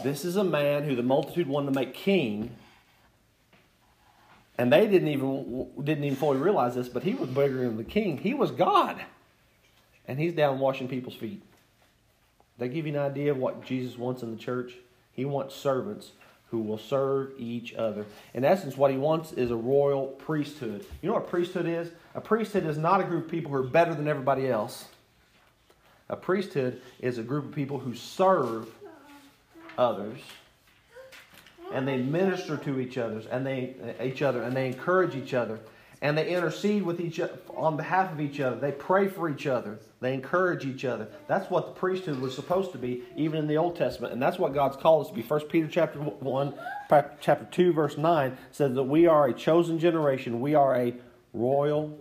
This 0.03 0.25
is 0.25 0.35
a 0.35 0.43
man 0.43 0.83
who 0.83 0.95
the 0.95 1.03
multitude 1.03 1.47
wanted 1.47 1.67
to 1.67 1.79
make 1.79 1.93
king 1.93 2.55
and 4.57 4.73
they 4.73 4.87
didn't 4.87 5.07
even 5.09 5.67
didn't 5.83 6.03
even 6.03 6.17
fully 6.17 6.37
realize 6.37 6.75
this, 6.75 6.89
but 6.89 7.03
he 7.03 7.13
was 7.13 7.29
bigger 7.29 7.59
than 7.59 7.77
the 7.77 7.83
king. 7.83 8.17
He 8.17 8.33
was 8.33 8.51
God, 8.51 8.99
and 10.07 10.19
he's 10.19 10.33
down 10.33 10.59
washing 10.59 10.87
people's 10.87 11.15
feet. 11.15 11.41
They 12.57 12.69
give 12.69 12.87
you 12.87 12.93
an 12.93 12.99
idea 12.99 13.31
of 13.31 13.37
what 13.37 13.63
Jesus 13.63 13.97
wants 13.97 14.23
in 14.23 14.31
the 14.31 14.41
church. 14.41 14.73
He 15.13 15.25
wants 15.25 15.55
servants 15.55 16.11
who 16.49 16.59
will 16.59 16.77
serve 16.77 17.33
each 17.37 17.75
other. 17.75 18.05
In 18.33 18.43
essence, 18.43 18.77
what 18.77 18.89
he 18.89 18.97
wants 18.97 19.31
is 19.33 19.51
a 19.51 19.55
royal 19.55 20.07
priesthood. 20.07 20.85
You 21.01 21.09
know 21.09 21.15
what 21.15 21.25
a 21.25 21.27
priesthood 21.27 21.67
is? 21.67 21.91
A 22.15 22.21
priesthood 22.21 22.65
is 22.65 22.77
not 22.77 23.01
a 23.01 23.03
group 23.03 23.25
of 23.25 23.31
people 23.31 23.51
who 23.51 23.57
are 23.57 23.63
better 23.63 23.93
than 23.93 24.07
everybody 24.07 24.47
else. 24.49 24.87
A 26.09 26.15
priesthood 26.15 26.81
is 26.99 27.17
a 27.17 27.23
group 27.23 27.45
of 27.45 27.51
people 27.51 27.79
who 27.79 27.93
serve 27.93 28.69
others 29.77 30.19
and 31.73 31.87
they 31.87 31.97
minister 31.97 32.55
to 32.57 32.79
each 32.79 32.97
other 32.97 33.21
and 33.29 33.45
they 33.45 33.75
each 34.01 34.21
other 34.21 34.43
and 34.43 34.55
they 34.55 34.67
encourage 34.67 35.15
each 35.15 35.33
other 35.33 35.59
and 36.01 36.17
they 36.17 36.33
intercede 36.33 36.83
with 36.83 37.01
each 37.01 37.19
on 37.55 37.75
behalf 37.75 38.11
of 38.11 38.21
each 38.21 38.39
other. 38.39 38.55
They 38.55 38.71
pray 38.71 39.07
for 39.07 39.29
each 39.29 39.47
other. 39.47 39.79
They 39.99 40.13
encourage 40.13 40.63
each 40.63 40.85
other. 40.85 41.07
That's 41.27 41.49
what 41.49 41.65
the 41.65 41.71
priesthood 41.79 42.19
was 42.19 42.35
supposed 42.35 42.71
to 42.73 42.77
be, 42.77 43.03
even 43.15 43.39
in 43.39 43.47
the 43.47 43.57
Old 43.57 43.75
Testament, 43.75 44.13
and 44.13 44.21
that's 44.21 44.37
what 44.37 44.53
God's 44.53 44.77
called 44.77 45.05
us 45.05 45.09
to 45.09 45.15
be. 45.15 45.23
First 45.23 45.49
Peter 45.49 45.67
chapter 45.67 45.99
one, 45.99 46.53
chapter 47.19 47.47
two, 47.51 47.73
verse 47.73 47.97
nine 47.97 48.37
says 48.51 48.75
that 48.75 48.83
we 48.83 49.07
are 49.07 49.27
a 49.27 49.33
chosen 49.33 49.79
generation. 49.79 50.39
We 50.39 50.53
are 50.53 50.75
a 50.75 50.93
royal 51.33 51.97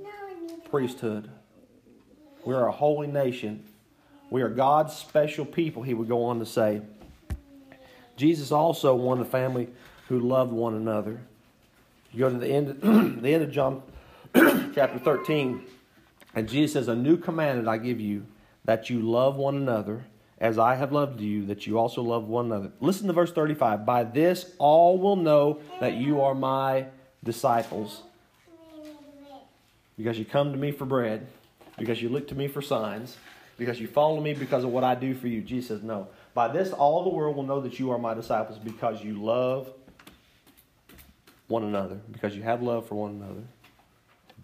priesthood. 0.71 1.31
We 2.45 2.55
are 2.55 2.69
a 2.69 2.73
holy 2.73 3.09
nation. 3.09 3.65
We 4.31 4.43
are 4.43 4.49
God's 4.49 4.95
special 4.95 5.45
people. 5.45 5.83
He 5.83 5.95
would 5.95 6.09
go 6.09 6.25
on 6.25 6.39
to 6.41 6.47
say. 6.47 6.83
Jesus 8.17 8.51
also 8.51 8.95
wanted 8.95 9.23
a 9.23 9.31
family 9.31 9.69
who 10.09 10.21
loved 10.21 10.53
one 10.53 10.75
another. 10.75 11.21
You 12.13 12.21
go 12.21 12.31
to 12.31 12.39
the 12.39 12.49
end, 12.49 12.81
the 13.23 13.35
end 13.35 13.43
of 13.43 13.51
John 13.51 13.83
chapter 14.35 14.99
13. 14.99 15.63
And 16.35 16.49
Jesus 16.49 16.73
says, 16.73 16.89
A 16.89 16.97
new 16.97 17.17
commandment 17.17 17.69
I 17.69 17.79
give 17.79 18.01
you, 18.01 18.27
that 18.65 18.91
you 18.91 19.01
love 19.01 19.37
one 19.37 19.57
another 19.57 20.05
as 20.39 20.59
I 20.59 20.75
have 20.75 20.93
loved 20.93 21.21
you, 21.21 21.47
that 21.47 21.67
you 21.67 21.79
also 21.79 22.03
love 22.03 22.29
one 22.29 22.47
another. 22.47 22.71
Listen 22.81 23.07
to 23.07 23.13
verse 23.13 23.33
35. 23.33 23.87
By 23.87 24.05
this 24.05 24.53
all 24.59 24.99
will 24.99 25.17
know 25.17 25.61
that 25.81 25.95
you 25.95 26.21
are 26.21 26.35
my 26.35 26.87
disciples. 27.25 28.03
Because 29.97 30.19
you 30.19 30.27
come 30.27 30.53
to 30.53 30.59
me 30.59 30.73
for 30.73 30.85
bread, 30.85 31.27
because 31.79 32.03
you 32.03 32.11
look 32.11 32.29
to 32.29 32.35
me 32.35 32.49
for 32.49 32.61
signs, 32.61 33.17
because 33.57 33.81
you 33.81 33.87
follow 33.87 34.21
me 34.21 34.35
because 34.35 34.65
of 34.65 34.71
what 34.71 34.85
I 34.85 34.95
do 34.95 35.15
for 35.15 35.29
you. 35.29 35.41
Jesus 35.41 35.69
says, 35.69 35.83
No. 35.83 36.09
By 36.35 36.49
this 36.49 36.73
all 36.73 37.05
the 37.05 37.11
world 37.11 37.37
will 37.37 37.45
know 37.45 37.61
that 37.61 37.79
you 37.79 37.91
are 37.91 37.99
my 37.99 38.15
disciples 38.15 38.59
because 38.59 39.03
you 39.03 39.23
love 39.23 39.73
one 41.49 41.65
another, 41.65 42.01
because 42.11 42.37
you 42.37 42.43
have 42.43 42.63
love 42.63 42.87
for 42.89 42.97
one 42.97 43.13
another. 43.13 43.43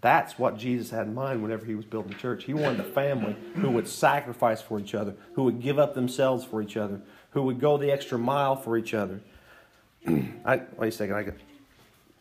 That's 0.01 0.37
what 0.37 0.57
Jesus 0.57 0.89
had 0.89 1.07
in 1.07 1.13
mind 1.13 1.41
whenever 1.41 1.65
he 1.65 1.75
was 1.75 1.85
building 1.85 2.11
the 2.11 2.17
church. 2.17 2.43
He 2.43 2.53
wanted 2.53 2.81
a 2.81 2.83
family 2.83 3.37
who 3.55 3.69
would 3.71 3.87
sacrifice 3.87 4.61
for 4.61 4.77
each 4.77 4.93
other, 4.93 5.15
who 5.35 5.43
would 5.43 5.61
give 5.61 5.79
up 5.79 5.93
themselves 5.93 6.43
for 6.43 6.61
each 6.61 6.75
other, 6.75 6.99
who 7.31 7.43
would 7.43 7.61
go 7.61 7.77
the 7.77 7.89
extra 7.89 8.17
mile 8.17 8.57
for 8.57 8.77
each 8.77 8.93
other. 8.93 9.21
I, 10.45 10.63
wait 10.77 10.89
a 10.89 10.91
second. 10.91 11.15
I 11.15 11.23
got, 11.23 11.35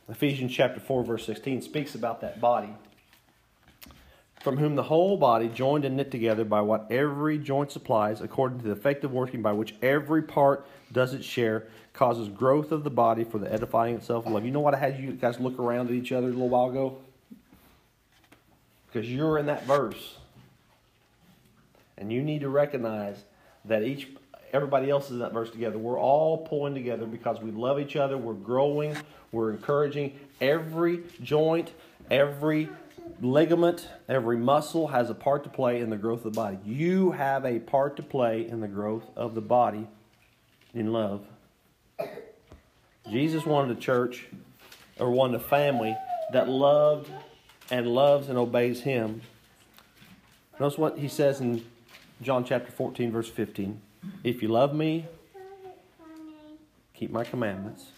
Ephesians 0.08 0.52
chapter 0.52 0.78
4, 0.78 1.02
verse 1.02 1.26
16 1.26 1.62
speaks 1.62 1.96
about 1.96 2.20
that 2.20 2.40
body. 2.40 2.68
From 4.42 4.56
whom 4.56 4.74
the 4.74 4.82
whole 4.82 5.16
body, 5.16 5.48
joined 5.48 5.84
and 5.84 5.96
knit 5.96 6.10
together 6.10 6.44
by 6.44 6.60
what 6.60 6.90
every 6.90 7.38
joint 7.38 7.70
supplies, 7.70 8.20
according 8.20 8.58
to 8.58 8.64
the 8.64 8.72
effective 8.72 9.12
working 9.12 9.40
by 9.40 9.52
which 9.52 9.74
every 9.82 10.22
part 10.22 10.66
does 10.92 11.14
its 11.14 11.24
share, 11.24 11.68
causes 11.92 12.28
growth 12.28 12.72
of 12.72 12.82
the 12.82 12.90
body 12.90 13.22
for 13.22 13.38
the 13.38 13.52
edifying 13.52 13.94
itself 13.94 14.26
of 14.26 14.32
love. 14.32 14.44
You 14.44 14.50
know 14.50 14.60
what 14.60 14.74
I 14.74 14.78
had 14.78 14.98
you 14.98 15.12
guys 15.12 15.38
look 15.38 15.58
around 15.58 15.88
at 15.88 15.94
each 15.94 16.10
other 16.10 16.26
a 16.26 16.30
little 16.30 16.48
while 16.48 16.70
ago? 16.70 16.98
because 18.92 19.10
you're 19.10 19.38
in 19.38 19.46
that 19.46 19.64
verse. 19.64 20.16
And 21.96 22.12
you 22.12 22.22
need 22.22 22.40
to 22.40 22.48
recognize 22.48 23.22
that 23.64 23.82
each 23.82 24.08
everybody 24.52 24.90
else 24.90 25.06
is 25.06 25.12
in 25.12 25.18
that 25.20 25.32
verse 25.32 25.50
together. 25.50 25.78
We're 25.78 26.00
all 26.00 26.38
pulling 26.38 26.74
together 26.74 27.06
because 27.06 27.40
we 27.40 27.50
love 27.50 27.80
each 27.80 27.96
other, 27.96 28.18
we're 28.18 28.34
growing, 28.34 28.96
we're 29.30 29.50
encouraging. 29.50 30.18
Every 30.40 31.00
joint, 31.22 31.70
every 32.10 32.68
ligament, 33.20 33.88
every 34.08 34.36
muscle 34.36 34.88
has 34.88 35.10
a 35.10 35.14
part 35.14 35.44
to 35.44 35.50
play 35.50 35.80
in 35.80 35.90
the 35.90 35.96
growth 35.96 36.24
of 36.24 36.34
the 36.34 36.40
body. 36.40 36.58
You 36.64 37.12
have 37.12 37.44
a 37.44 37.58
part 37.58 37.96
to 37.96 38.02
play 38.02 38.46
in 38.46 38.60
the 38.60 38.68
growth 38.68 39.04
of 39.16 39.34
the 39.34 39.40
body 39.40 39.86
in 40.74 40.92
love. 40.92 41.24
Jesus 43.10 43.44
wanted 43.44 43.76
a 43.76 43.80
church 43.80 44.26
or 44.98 45.10
wanted 45.10 45.40
a 45.40 45.44
family 45.44 45.96
that 46.32 46.48
loved 46.48 47.10
and 47.70 47.86
loves 47.86 48.28
and 48.28 48.38
obeys 48.38 48.82
him. 48.82 49.22
Notice 50.58 50.78
what 50.78 50.98
he 50.98 51.08
says 51.08 51.40
in 51.40 51.64
John 52.20 52.44
chapter 52.44 52.70
14, 52.70 53.10
verse 53.10 53.28
15. 53.28 53.80
If 54.24 54.42
you 54.42 54.48
love 54.48 54.74
me, 54.74 55.06
keep 56.94 57.10
my 57.10 57.24
commandments. 57.24 57.91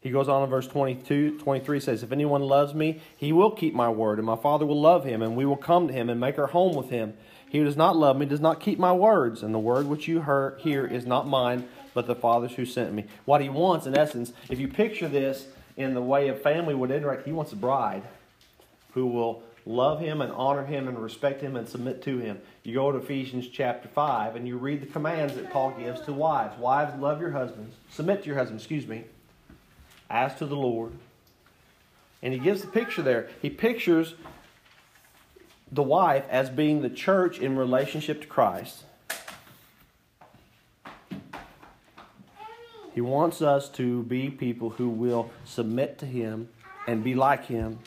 He 0.00 0.10
goes 0.10 0.28
on 0.28 0.44
in 0.44 0.50
verse 0.50 0.68
22, 0.68 1.38
23 1.38 1.80
says, 1.80 2.02
If 2.02 2.12
anyone 2.12 2.42
loves 2.42 2.72
me, 2.72 3.00
he 3.16 3.32
will 3.32 3.50
keep 3.50 3.74
my 3.74 3.88
word, 3.88 4.18
and 4.18 4.26
my 4.26 4.36
Father 4.36 4.64
will 4.64 4.80
love 4.80 5.04
him, 5.04 5.22
and 5.22 5.36
we 5.36 5.44
will 5.44 5.56
come 5.56 5.88
to 5.88 5.92
him 5.92 6.08
and 6.08 6.20
make 6.20 6.38
our 6.38 6.46
home 6.46 6.76
with 6.76 6.90
him. 6.90 7.14
He 7.50 7.58
who 7.58 7.64
does 7.64 7.76
not 7.76 7.96
love 7.96 8.16
me 8.16 8.26
does 8.26 8.40
not 8.40 8.60
keep 8.60 8.78
my 8.78 8.92
words, 8.92 9.42
and 9.42 9.52
the 9.52 9.58
word 9.58 9.86
which 9.86 10.06
you 10.06 10.22
hear, 10.22 10.56
hear 10.60 10.86
is 10.86 11.04
not 11.04 11.26
mine, 11.26 11.66
but 11.94 12.06
the 12.06 12.14
Father's 12.14 12.52
who 12.52 12.64
sent 12.64 12.92
me. 12.92 13.06
What 13.24 13.40
he 13.40 13.48
wants, 13.48 13.86
in 13.86 13.98
essence, 13.98 14.32
if 14.48 14.60
you 14.60 14.68
picture 14.68 15.08
this 15.08 15.48
in 15.76 15.94
the 15.94 16.02
way 16.02 16.28
a 16.28 16.34
family 16.34 16.74
would 16.74 16.92
interact, 16.92 17.26
he 17.26 17.32
wants 17.32 17.52
a 17.52 17.56
bride 17.56 18.02
who 18.92 19.06
will 19.06 19.42
love 19.66 20.00
him 20.00 20.20
and 20.20 20.32
honor 20.32 20.64
him 20.64 20.88
and 20.88 20.98
respect 20.98 21.40
him 21.40 21.56
and 21.56 21.68
submit 21.68 22.02
to 22.02 22.18
him. 22.18 22.40
You 22.62 22.74
go 22.74 22.92
to 22.92 22.98
Ephesians 22.98 23.48
chapter 23.48 23.88
5 23.88 24.36
and 24.36 24.46
you 24.46 24.56
read 24.58 24.80
the 24.80 24.86
commands 24.86 25.34
that 25.34 25.50
Paul 25.50 25.72
gives 25.78 26.00
to 26.02 26.12
wives. 26.12 26.58
Wives, 26.58 26.98
love 27.00 27.20
your 27.20 27.30
husbands. 27.32 27.76
Submit 27.90 28.22
to 28.22 28.26
your 28.28 28.36
husband, 28.36 28.60
excuse 28.60 28.86
me, 28.86 29.04
as 30.10 30.34
to 30.36 30.46
the 30.46 30.56
Lord. 30.56 30.92
And 32.22 32.32
he 32.32 32.38
gives 32.38 32.62
the 32.62 32.68
picture 32.68 33.02
there. 33.02 33.28
He 33.40 33.50
pictures 33.50 34.14
the 35.70 35.82
wife 35.82 36.24
as 36.30 36.50
being 36.50 36.82
the 36.82 36.90
church 36.90 37.38
in 37.38 37.56
relationship 37.56 38.20
to 38.22 38.26
Christ. 38.26 38.84
He 42.94 43.00
wants 43.00 43.40
us 43.42 43.68
to 43.70 44.02
be 44.04 44.28
people 44.28 44.70
who 44.70 44.88
will 44.88 45.30
submit 45.44 45.98
to 45.98 46.06
him 46.06 46.48
and 46.88 47.04
be 47.04 47.14
like 47.14 47.46
him 47.46 47.78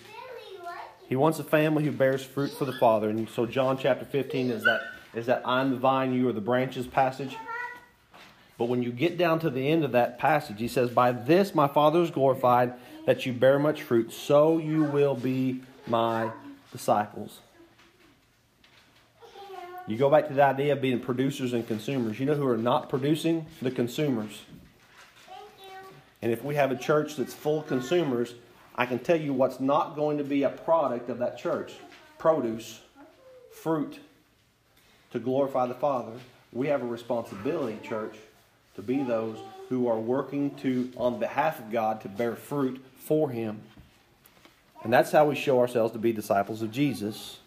he 1.11 1.17
wants 1.17 1.39
a 1.39 1.43
family 1.43 1.83
who 1.83 1.91
bears 1.91 2.23
fruit 2.23 2.51
for 2.51 2.63
the 2.63 2.71
Father. 2.71 3.09
And 3.09 3.27
so 3.27 3.45
John 3.45 3.77
chapter 3.77 4.05
15 4.05 4.49
is 4.49 4.63
that 4.63 4.79
is 5.13 5.25
that 5.25 5.41
I'm 5.43 5.71
the 5.71 5.75
vine, 5.75 6.13
you 6.13 6.29
are 6.29 6.31
the 6.31 6.39
branches 6.39 6.87
passage. 6.87 7.35
But 8.61 8.69
when 8.69 8.83
you 8.83 8.91
get 8.91 9.17
down 9.17 9.39
to 9.39 9.49
the 9.49 9.69
end 9.69 9.83
of 9.83 9.93
that 9.93 10.19
passage, 10.19 10.59
he 10.59 10.67
says, 10.67 10.91
By 10.91 11.13
this 11.13 11.55
my 11.55 11.67
Father 11.67 11.99
is 12.03 12.11
glorified, 12.11 12.75
that 13.07 13.25
you 13.25 13.33
bear 13.33 13.57
much 13.57 13.81
fruit, 13.81 14.13
so 14.13 14.59
you 14.59 14.83
will 14.83 15.15
be 15.15 15.63
my 15.87 16.29
disciples. 16.71 17.39
You 19.87 19.97
go 19.97 20.11
back 20.11 20.27
to 20.27 20.35
the 20.35 20.43
idea 20.43 20.73
of 20.73 20.79
being 20.79 20.99
producers 20.99 21.53
and 21.53 21.67
consumers. 21.67 22.19
You 22.19 22.27
know 22.27 22.35
who 22.35 22.45
are 22.45 22.55
not 22.55 22.87
producing? 22.87 23.47
The 23.63 23.71
consumers. 23.71 24.43
And 26.21 26.31
if 26.31 26.43
we 26.43 26.53
have 26.53 26.69
a 26.69 26.77
church 26.77 27.15
that's 27.15 27.33
full 27.33 27.61
of 27.61 27.65
consumers, 27.65 28.35
I 28.75 28.85
can 28.85 28.99
tell 28.99 29.19
you 29.19 29.33
what's 29.33 29.59
not 29.59 29.95
going 29.95 30.19
to 30.19 30.23
be 30.23 30.43
a 30.43 30.49
product 30.49 31.09
of 31.09 31.17
that 31.17 31.39
church 31.39 31.73
produce, 32.19 32.79
fruit 33.51 33.97
to 35.13 35.19
glorify 35.19 35.65
the 35.65 35.73
Father. 35.73 36.13
We 36.53 36.67
have 36.67 36.83
a 36.83 36.85
responsibility, 36.85 37.79
church, 37.81 38.17
to 38.75 38.81
be 38.81 39.03
those 39.03 39.37
who 39.69 39.87
are 39.87 39.99
working 39.99 40.55
to 40.55 40.91
on 40.97 41.19
behalf 41.19 41.59
of 41.59 41.71
God 41.71 42.01
to 42.01 42.09
bear 42.09 42.35
fruit 42.35 42.83
for 42.97 43.29
him. 43.29 43.61
And 44.83 44.91
that's 44.91 45.11
how 45.11 45.25
we 45.25 45.35
show 45.35 45.59
ourselves 45.59 45.93
to 45.93 45.99
be 45.99 46.11
disciples 46.11 46.61
of 46.61 46.71
Jesus. 46.71 47.37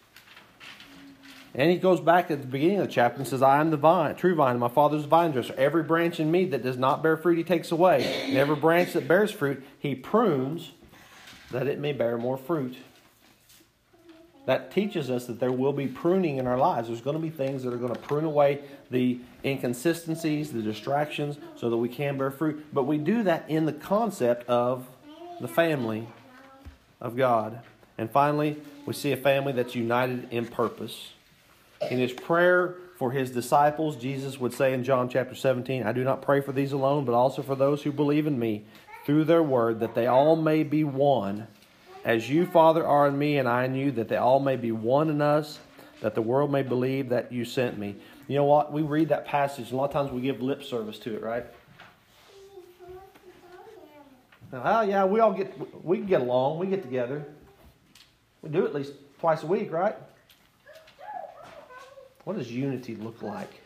And 1.53 1.71
he 1.71 1.77
goes 1.77 2.01
back 2.01 2.29
at 2.31 2.41
the 2.41 2.47
beginning 2.47 2.79
of 2.79 2.87
the 2.87 2.93
chapter 2.93 3.19
and 3.19 3.27
says, 3.27 3.41
I 3.41 3.61
am 3.61 3.71
the 3.71 3.77
vine, 3.77 4.15
true 4.15 4.35
vine, 4.35 4.51
and 4.51 4.59
my 4.59 4.67
father's 4.67 5.05
vine 5.05 5.31
dresser. 5.31 5.55
Every 5.57 5.83
branch 5.83 6.19
in 6.19 6.29
me 6.29 6.45
that 6.45 6.63
does 6.63 6.77
not 6.77 7.01
bear 7.01 7.15
fruit, 7.15 7.37
he 7.37 7.45
takes 7.45 7.71
away. 7.71 8.25
And 8.27 8.37
every 8.37 8.57
branch 8.57 8.93
that 8.93 9.07
bears 9.07 9.31
fruit, 9.31 9.63
he 9.79 9.95
prunes 9.95 10.71
that 11.51 11.67
it 11.67 11.79
may 11.79 11.93
bear 11.93 12.17
more 12.17 12.37
fruit. 12.37 12.75
That 14.45 14.71
teaches 14.71 15.09
us 15.09 15.25
that 15.25 15.39
there 15.39 15.51
will 15.51 15.73
be 15.73 15.87
pruning 15.87 16.37
in 16.37 16.45
our 16.45 16.57
lives. 16.57 16.87
There's 16.87 17.01
going 17.01 17.15
to 17.15 17.21
be 17.21 17.31
things 17.31 17.63
that 17.63 17.73
are 17.73 17.77
going 17.77 17.93
to 17.93 17.99
prune 17.99 18.25
away 18.25 18.61
the 18.91 19.19
inconsistencies, 19.43 20.51
the 20.51 20.61
distractions, 20.61 21.37
so 21.55 21.69
that 21.69 21.77
we 21.77 21.89
can 21.89 22.17
bear 22.17 22.31
fruit. 22.31 22.65
But 22.71 22.83
we 22.83 22.97
do 22.97 23.23
that 23.23 23.49
in 23.49 23.65
the 23.65 23.73
concept 23.73 24.47
of 24.47 24.87
the 25.41 25.47
family 25.47 26.07
of 27.01 27.17
God. 27.17 27.61
And 27.97 28.11
finally, 28.11 28.57
we 28.85 28.93
see 28.93 29.11
a 29.11 29.17
family 29.17 29.53
that's 29.53 29.75
united 29.75 30.27
in 30.31 30.45
purpose. 30.45 31.11
In 31.89 31.97
his 31.97 32.13
prayer 32.13 32.75
for 32.97 33.11
his 33.11 33.31
disciples, 33.31 33.95
Jesus 33.95 34.39
would 34.39 34.53
say 34.53 34.73
in 34.73 34.83
John 34.83 35.09
chapter 35.09 35.35
17, 35.35 35.83
I 35.83 35.91
do 35.91 36.03
not 36.03 36.21
pray 36.21 36.41
for 36.41 36.51
these 36.51 36.71
alone, 36.71 37.05
but 37.05 37.13
also 37.13 37.41
for 37.41 37.55
those 37.55 37.83
who 37.83 37.91
believe 37.91 38.27
in 38.27 38.39
me 38.39 38.63
through 39.05 39.25
their 39.25 39.43
word, 39.43 39.79
that 39.79 39.95
they 39.95 40.07
all 40.07 40.35
may 40.35 40.63
be 40.63 40.83
one, 40.83 41.47
as 42.05 42.29
you, 42.29 42.45
Father, 42.45 42.85
are 42.85 43.07
in 43.07 43.17
me 43.17 43.39
and 43.39 43.49
I 43.49 43.65
in 43.65 43.73
you, 43.73 43.91
that 43.93 44.07
they 44.07 44.17
all 44.17 44.39
may 44.39 44.55
be 44.55 44.71
one 44.71 45.09
in 45.09 45.21
us, 45.21 45.59
that 46.01 46.13
the 46.13 46.21
world 46.21 46.51
may 46.51 46.61
believe 46.61 47.09
that 47.09 47.31
you 47.31 47.43
sent 47.43 47.79
me. 47.79 47.95
You 48.27 48.35
know 48.35 48.45
what? 48.45 48.71
We 48.71 48.83
read 48.83 49.09
that 49.09 49.25
passage, 49.25 49.65
and 49.65 49.73
a 49.73 49.77
lot 49.77 49.85
of 49.85 49.91
times 49.91 50.11
we 50.11 50.21
give 50.21 50.39
lip 50.39 50.63
service 50.63 50.99
to 50.99 51.15
it, 51.15 51.23
right? 51.23 51.45
Oh, 54.53 54.81
yeah, 54.81 55.03
we 55.03 55.19
all 55.19 55.33
get, 55.33 55.83
we 55.83 55.97
can 55.97 56.05
get 56.05 56.21
along, 56.21 56.59
we 56.59 56.67
get 56.67 56.83
together. 56.83 57.25
We 58.43 58.49
do 58.49 58.65
at 58.65 58.73
least 58.75 58.93
twice 59.19 59.41
a 59.41 59.47
week, 59.47 59.71
right? 59.71 59.95
What 62.23 62.37
does 62.37 62.51
unity 62.51 62.95
look 62.95 63.23
like? 63.23 63.61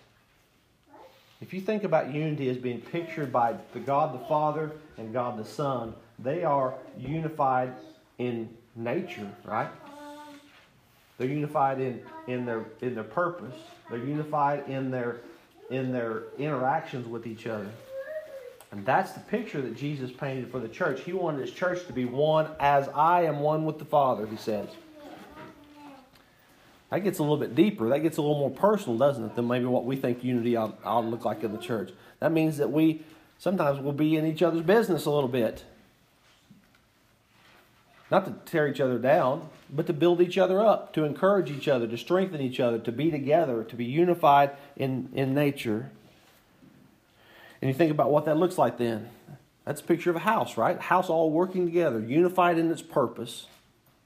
If 1.42 1.54
you 1.54 1.60
think 1.60 1.84
about 1.84 2.14
unity 2.14 2.50
as 2.50 2.58
being 2.58 2.82
pictured 2.82 3.32
by 3.32 3.56
the 3.74 3.80
God 3.80 4.14
the 4.14 4.26
Father 4.28 4.72
and 4.98 5.12
God 5.14 5.38
the 5.38 5.46
Son, 5.46 5.94
they 6.18 6.44
are 6.44 6.74
unified 6.98 7.74
in 8.20 8.50
nature, 8.76 9.30
right? 9.44 9.70
They're 11.18 11.28
unified 11.28 11.82
in, 11.82 12.02
in 12.28 12.46
their 12.46 12.66
in 12.82 12.96
their 12.96 13.04
purpose. 13.04 13.56
They're 13.90 14.00
unified 14.00 14.70
in 14.70 14.92
their 14.92 15.18
in 15.70 15.92
their 15.92 16.24
interactions 16.38 17.08
with 17.08 17.28
each 17.28 17.48
other. 17.48 17.70
And 18.72 18.86
that's 18.86 19.12
the 19.12 19.20
picture 19.20 19.62
that 19.62 19.76
Jesus 19.76 20.12
painted 20.12 20.52
for 20.52 20.60
the 20.60 20.68
church. 20.68 21.02
He 21.02 21.12
wanted 21.12 21.42
his 21.42 21.52
church 21.52 21.88
to 21.88 21.94
be 21.94 22.06
one 22.06 22.48
as 22.60 22.88
I 22.90 23.24
am 23.24 23.40
one 23.40 23.66
with 23.66 23.80
the 23.80 23.86
Father, 23.86 24.28
he 24.28 24.38
says. 24.38 24.70
That 26.92 27.04
gets 27.04 27.20
a 27.20 27.24
little 27.24 27.38
bit 27.38 27.56
deeper. 27.56 27.90
That 27.90 28.00
gets 28.00 28.18
a 28.18 28.22
little 28.22 28.38
more 28.38 28.52
personal, 28.52 28.98
doesn't 28.98 29.24
it, 29.24 29.36
than 29.36 29.48
maybe 29.48 29.66
what 29.66 29.86
we 29.86 29.96
think 29.96 30.24
unity 30.24 30.56
ought, 30.56 30.80
ought 30.84 31.02
to 31.02 31.08
look 31.08 31.26
like 31.26 31.44
in 31.44 31.52
the 31.52 31.60
church. 31.60 31.92
That 32.20 32.32
means 32.32 32.58
that 32.58 32.72
we 32.72 33.04
sometimes 33.38 33.80
will 33.80 33.94
be 33.94 34.18
in 34.18 34.26
each 34.26 34.42
other's 34.42 34.64
business 34.64 35.06
a 35.06 35.12
little 35.12 35.30
bit. 35.30 35.64
Not 38.12 38.26
to 38.26 38.52
tear 38.52 38.68
each 38.68 38.80
other 38.80 38.98
down, 38.98 39.50
but 39.70 39.86
to 39.88 39.94
build 39.94 40.22
each 40.22 40.38
other 40.38 40.62
up, 40.62 40.94
to 40.94 41.04
encourage 41.04 41.52
each 41.52 41.68
other, 41.68 41.88
to 41.88 41.98
strengthen 41.98 42.42
each 42.42 42.60
other, 42.60 42.80
to 42.80 42.92
be 42.92 43.12
together, 43.12 43.64
to 43.64 43.76
be 43.76 43.86
unified 43.86 44.52
in, 44.76 45.10
in 45.14 45.34
nature. 45.34 45.92
And 47.62 47.70
you 47.70 47.76
think 47.76 47.92
about 47.92 48.10
what 48.10 48.26
that 48.26 48.38
looks 48.38 48.58
like 48.58 48.78
then. 48.78 49.10
That's 49.66 49.82
a 49.82 49.84
picture 49.84 50.10
of 50.10 50.16
a 50.16 50.20
house, 50.20 50.58
right? 50.58 50.78
A 50.78 50.82
house 50.82 51.10
all 51.10 51.30
working 51.30 51.66
together, 51.66 52.00
unified 52.00 52.58
in 52.58 52.72
its 52.72 52.82
purpose. 52.82 53.46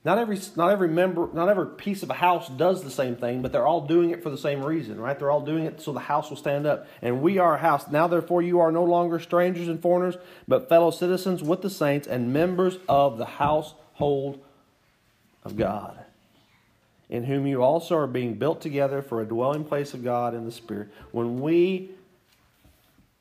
Not 0.05 0.17
every, 0.17 0.37
not 0.57 0.69
every 0.69 0.89
member, 0.89 1.29
not 1.31 1.47
every 1.47 1.67
piece 1.67 2.03
of 2.03 2.09
a 2.09 2.15
house 2.15 2.49
does 2.49 2.83
the 2.83 2.91
same 2.91 3.15
thing, 3.15 3.41
but 3.41 3.53
they're 3.53 3.65
all 3.65 3.87
doing 3.87 4.09
it 4.09 4.21
for 4.21 4.29
the 4.29 4.37
same 4.37 4.65
reason, 4.65 4.99
right? 4.99 5.17
They're 5.17 5.31
all 5.31 5.45
doing 5.45 5.63
it 5.63 5.79
so 5.79 5.93
the 5.93 6.01
house 6.01 6.29
will 6.29 6.35
stand 6.35 6.65
up. 6.67 6.87
And 7.01 7.21
we 7.21 7.37
are 7.37 7.55
a 7.55 7.59
house. 7.59 7.89
Now, 7.89 8.07
therefore, 8.07 8.41
you 8.41 8.59
are 8.59 8.69
no 8.69 8.83
longer 8.83 9.17
strangers 9.19 9.69
and 9.69 9.81
foreigners, 9.81 10.17
but 10.45 10.67
fellow 10.67 10.91
citizens 10.91 11.41
with 11.41 11.61
the 11.61 11.69
saints 11.69 12.05
and 12.05 12.33
members 12.33 12.77
of 12.89 13.17
the 13.17 13.25
household 13.93 14.43
of 15.43 15.55
God, 15.55 15.97
in 17.09 17.23
whom 17.25 17.45
you 17.45 17.61
also 17.61 17.95
are 17.95 18.07
being 18.07 18.35
built 18.35 18.61
together 18.61 19.01
for 19.01 19.21
a 19.21 19.25
dwelling 19.25 19.63
place 19.63 19.93
of 19.93 20.03
God 20.03 20.33
in 20.33 20.45
the 20.45 20.51
Spirit. 20.51 20.89
When 21.11 21.41
we 21.41 21.91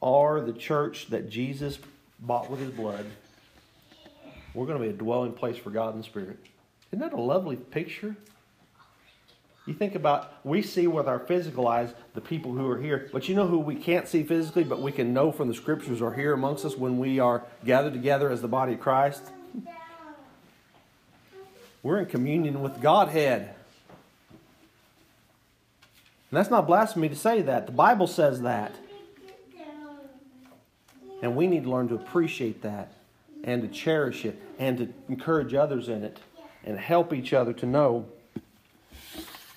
are 0.01 0.41
the 0.41 0.53
church 0.53 1.09
that 1.11 1.31
Jesus 1.31 1.79
bought 2.19 2.51
with 2.51 2.61
his 2.61 2.71
blood, 2.71 3.07
we're 4.55 4.67
going 4.67 4.79
to 4.79 4.85
be 4.85 4.91
a 4.91 4.97
dwelling 4.97 5.33
place 5.33 5.57
for 5.57 5.71
God 5.71 5.95
in 5.95 6.03
Spirit. 6.03 6.39
Isn't 6.91 7.01
that 7.01 7.13
a 7.13 7.21
lovely 7.21 7.57
picture? 7.57 8.17
You 9.67 9.75
think 9.75 9.95
about, 9.95 10.45
we 10.45 10.61
see 10.61 10.89
with 10.89 11.07
our 11.07 11.21
physical 11.21 11.69
eyes 11.69 11.95
the 12.15 12.21
people 12.21 12.53
who 12.53 12.69
are 12.69 12.81
here, 12.81 13.09
but 13.13 13.29
you 13.29 13.35
know 13.37 13.47
who 13.47 13.59
we 13.59 13.77
can't 13.77 14.09
see 14.09 14.25
physically, 14.25 14.65
but 14.65 14.83
we 14.83 14.91
can 14.91 15.15
know 15.15 15.31
from 15.31 15.47
the 15.47 15.55
scriptures 15.55 16.03
are 16.03 16.13
here 16.13 16.33
amongst 16.33 16.65
us 16.65 16.77
when 16.77 16.99
we 16.99 17.21
are 17.21 17.45
gathered 17.65 17.93
together 17.93 18.29
as 18.29 18.43
the 18.43 18.49
body 18.49 18.73
of 18.73 18.81
Christ? 18.81 19.23
We're 21.83 21.99
in 21.99 22.07
communion 22.07 22.63
with 22.63 22.81
Godhead. 22.81 23.55
And 26.31 26.39
that's 26.39 26.51
not 26.51 26.67
blasphemy 26.67 27.09
to 27.09 27.17
say 27.17 27.43
that. 27.43 27.67
The 27.67 27.73
Bible 27.73 28.07
says 28.07 28.43
that. 28.43 28.75
And 31.21 31.37
we 31.37 31.47
need 31.47 31.65
to 31.65 31.71
learn 31.71 31.89
to 31.89 31.95
appreciate 31.95 32.63
that 32.63 32.93
and 33.45 33.63
to 33.63 33.69
cherish 33.69 34.25
it 34.25 34.41
and 34.59 34.79
to 34.79 34.89
encourage 35.09 35.55
others 35.55 35.89
in 35.89 36.03
it 36.05 36.19
and 36.65 36.79
help 36.79 37.13
each 37.13 37.33
other 37.33 37.53
to 37.53 37.67
know 37.67 38.07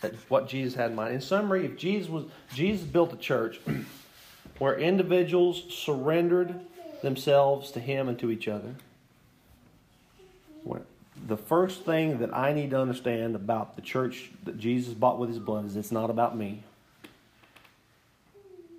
that 0.01 0.13
what 0.29 0.47
Jesus 0.47 0.75
had 0.75 0.91
in 0.91 0.95
mind. 0.95 1.13
In 1.13 1.21
summary, 1.21 1.65
if 1.65 1.77
Jesus 1.77 2.09
was 2.09 2.25
Jesus 2.53 2.85
built 2.85 3.13
a 3.13 3.17
church 3.17 3.59
where 4.59 4.77
individuals 4.77 5.63
surrendered 5.69 6.59
themselves 7.01 7.71
to 7.71 7.79
him 7.79 8.07
and 8.07 8.17
to 8.19 8.31
each 8.31 8.47
other. 8.47 8.75
The 11.25 11.37
first 11.37 11.85
thing 11.85 12.19
that 12.19 12.33
I 12.35 12.53
need 12.53 12.69
to 12.69 12.79
understand 12.79 13.35
about 13.35 13.75
the 13.75 13.81
church 13.81 14.31
that 14.43 14.59
Jesus 14.59 14.93
bought 14.93 15.17
with 15.17 15.29
his 15.29 15.39
blood 15.39 15.65
is 15.65 15.75
it's 15.75 15.91
not 15.91 16.11
about 16.11 16.37
me. 16.37 16.63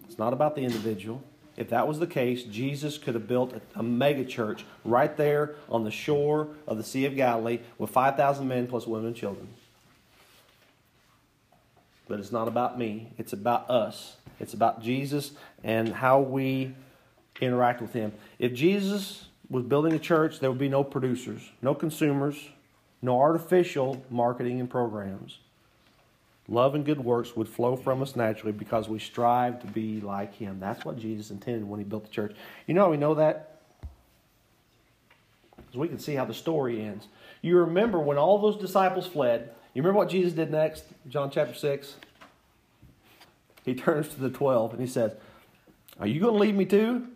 It's 0.04 0.18
not 0.18 0.32
about 0.32 0.54
the 0.54 0.62
individual. 0.62 1.22
If 1.56 1.70
that 1.70 1.88
was 1.88 1.98
the 1.98 2.06
case, 2.06 2.44
Jesus 2.44 2.98
could 2.98 3.14
have 3.14 3.26
built 3.26 3.52
a, 3.52 3.80
a 3.80 3.82
mega 3.82 4.24
church 4.24 4.64
right 4.84 5.16
there 5.16 5.56
on 5.68 5.84
the 5.84 5.90
shore 5.90 6.48
of 6.66 6.76
the 6.76 6.84
Sea 6.84 7.06
of 7.06 7.16
Galilee 7.16 7.60
with 7.78 7.90
5,000 7.90 8.46
men 8.46 8.66
plus 8.68 8.86
women 8.86 9.08
and 9.08 9.16
children. 9.16 9.48
But 12.06 12.20
it's 12.20 12.30
not 12.30 12.46
about 12.46 12.78
me, 12.78 13.08
it's 13.18 13.32
about 13.32 13.68
us. 13.68 14.16
It's 14.38 14.54
about 14.54 14.82
Jesus 14.82 15.32
and 15.64 15.88
how 15.88 16.20
we 16.20 16.74
interact 17.40 17.80
with 17.80 17.92
Him. 17.92 18.12
If 18.38 18.52
Jesus 18.52 19.26
was 19.48 19.64
building 19.64 19.92
a 19.92 19.98
church, 19.98 20.40
there 20.40 20.50
would 20.50 20.58
be 20.58 20.68
no 20.68 20.82
producers, 20.82 21.50
no 21.62 21.74
consumers, 21.74 22.36
no 23.02 23.20
artificial 23.20 24.04
marketing 24.10 24.60
and 24.60 24.68
programs. 24.68 25.38
Love 26.48 26.74
and 26.74 26.84
good 26.84 27.04
works 27.04 27.34
would 27.34 27.48
flow 27.48 27.74
from 27.74 28.02
us 28.02 28.14
naturally 28.14 28.52
because 28.52 28.88
we 28.88 28.98
strive 28.98 29.60
to 29.60 29.66
be 29.66 30.00
like 30.00 30.34
Him. 30.34 30.58
That's 30.60 30.84
what 30.84 30.98
Jesus 30.98 31.30
intended 31.30 31.68
when 31.68 31.80
He 31.80 31.84
built 31.84 32.04
the 32.04 32.10
church. 32.10 32.36
You 32.66 32.74
know 32.74 32.84
how 32.84 32.90
we 32.90 32.96
know 32.96 33.14
that? 33.14 33.62
Because 35.56 35.76
we 35.76 35.88
can 35.88 35.98
see 35.98 36.14
how 36.14 36.24
the 36.24 36.34
story 36.34 36.82
ends. 36.82 37.08
You 37.42 37.58
remember 37.58 37.98
when 37.98 38.16
all 38.16 38.38
those 38.38 38.56
disciples 38.56 39.06
fled, 39.06 39.50
you 39.74 39.82
remember 39.82 39.98
what 39.98 40.08
Jesus 40.08 40.32
did 40.32 40.50
next? 40.50 40.84
John 41.08 41.30
chapter 41.30 41.54
6? 41.54 41.96
He 43.64 43.74
turns 43.74 44.08
to 44.08 44.20
the 44.20 44.30
12 44.30 44.72
and 44.72 44.80
He 44.80 44.86
says, 44.86 45.12
Are 45.98 46.06
you 46.06 46.20
going 46.20 46.34
to 46.34 46.38
leave 46.38 46.54
me 46.54 46.64
too? 46.64 47.08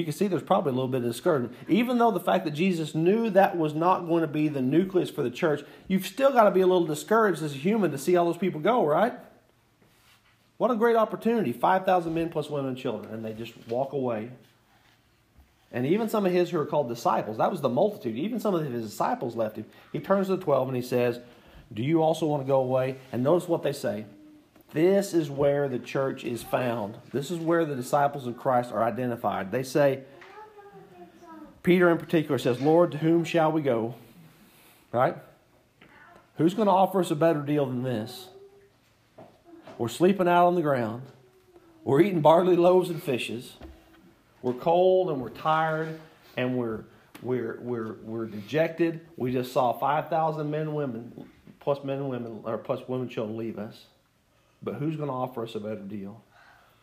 You 0.00 0.04
can 0.04 0.14
see 0.14 0.26
there's 0.26 0.42
probably 0.42 0.70
a 0.70 0.74
little 0.74 0.88
bit 0.88 1.02
of 1.02 1.12
discouragement. 1.12 1.54
Even 1.68 1.98
though 1.98 2.10
the 2.10 2.18
fact 2.18 2.44
that 2.46 2.52
Jesus 2.52 2.94
knew 2.94 3.30
that 3.30 3.56
was 3.56 3.74
not 3.74 4.08
going 4.08 4.22
to 4.22 4.26
be 4.26 4.48
the 4.48 4.62
nucleus 4.62 5.10
for 5.10 5.22
the 5.22 5.30
church, 5.30 5.62
you've 5.86 6.06
still 6.06 6.32
got 6.32 6.44
to 6.44 6.50
be 6.50 6.62
a 6.62 6.66
little 6.66 6.86
discouraged 6.86 7.42
as 7.42 7.52
a 7.52 7.58
human 7.58 7.90
to 7.90 7.98
see 7.98 8.16
all 8.16 8.24
those 8.24 8.38
people 8.38 8.60
go, 8.60 8.84
right? 8.84 9.12
What 10.56 10.70
a 10.70 10.74
great 10.74 10.96
opportunity. 10.96 11.52
5,000 11.52 12.12
men 12.12 12.30
plus 12.30 12.50
women 12.50 12.70
and 12.70 12.78
children, 12.78 13.12
and 13.12 13.24
they 13.24 13.34
just 13.34 13.52
walk 13.68 13.92
away. 13.92 14.30
And 15.72 15.86
even 15.86 16.08
some 16.08 16.26
of 16.26 16.32
his 16.32 16.50
who 16.50 16.58
are 16.58 16.66
called 16.66 16.88
disciples, 16.88 17.38
that 17.38 17.50
was 17.50 17.60
the 17.60 17.68
multitude, 17.68 18.16
even 18.16 18.40
some 18.40 18.54
of 18.54 18.64
his 18.64 18.84
disciples 18.84 19.36
left 19.36 19.56
him. 19.56 19.66
He 19.92 20.00
turns 20.00 20.26
to 20.26 20.36
the 20.36 20.42
12 20.42 20.68
and 20.68 20.76
he 20.76 20.82
says, 20.82 21.20
Do 21.72 21.82
you 21.82 22.02
also 22.02 22.26
want 22.26 22.42
to 22.42 22.46
go 22.46 22.60
away? 22.60 22.96
And 23.12 23.22
notice 23.22 23.48
what 23.48 23.62
they 23.62 23.72
say. 23.72 24.06
This 24.72 25.14
is 25.14 25.28
where 25.28 25.68
the 25.68 25.78
church 25.78 26.24
is 26.24 26.42
found. 26.42 26.96
This 27.12 27.30
is 27.30 27.38
where 27.38 27.64
the 27.64 27.74
disciples 27.74 28.26
of 28.26 28.36
Christ 28.36 28.70
are 28.72 28.84
identified. 28.84 29.50
They 29.50 29.64
say, 29.64 30.04
Peter 31.62 31.90
in 31.90 31.98
particular 31.98 32.38
says, 32.38 32.60
Lord, 32.60 32.92
to 32.92 32.98
whom 32.98 33.24
shall 33.24 33.50
we 33.50 33.62
go? 33.62 33.94
Right? 34.92 35.16
Who's 36.36 36.54
going 36.54 36.66
to 36.66 36.72
offer 36.72 37.00
us 37.00 37.10
a 37.10 37.16
better 37.16 37.40
deal 37.40 37.66
than 37.66 37.82
this? 37.82 38.28
We're 39.76 39.88
sleeping 39.88 40.28
out 40.28 40.46
on 40.46 40.54
the 40.54 40.62
ground. 40.62 41.02
We're 41.84 42.02
eating 42.02 42.20
barley 42.20 42.56
loaves 42.56 42.90
and 42.90 43.02
fishes. 43.02 43.54
We're 44.42 44.54
cold 44.54 45.10
and 45.10 45.20
we're 45.20 45.30
tired 45.30 45.98
and 46.36 46.56
we're 46.56 46.84
we're 47.22 47.58
we're 47.60 47.94
we're 48.02 48.26
dejected. 48.26 49.00
We 49.16 49.32
just 49.32 49.52
saw 49.52 49.72
five 49.78 50.08
thousand 50.08 50.50
men 50.50 50.62
and 50.62 50.74
women, 50.74 51.28
plus 51.58 51.84
men 51.84 51.98
and 51.98 52.08
women, 52.08 52.40
or 52.44 52.56
plus 52.56 52.80
women 52.88 53.08
children 53.08 53.36
leave 53.36 53.58
us. 53.58 53.84
But 54.62 54.74
who's 54.74 54.96
going 54.96 55.08
to 55.08 55.14
offer 55.14 55.42
us 55.44 55.54
a 55.54 55.60
better 55.60 55.76
deal? 55.76 56.22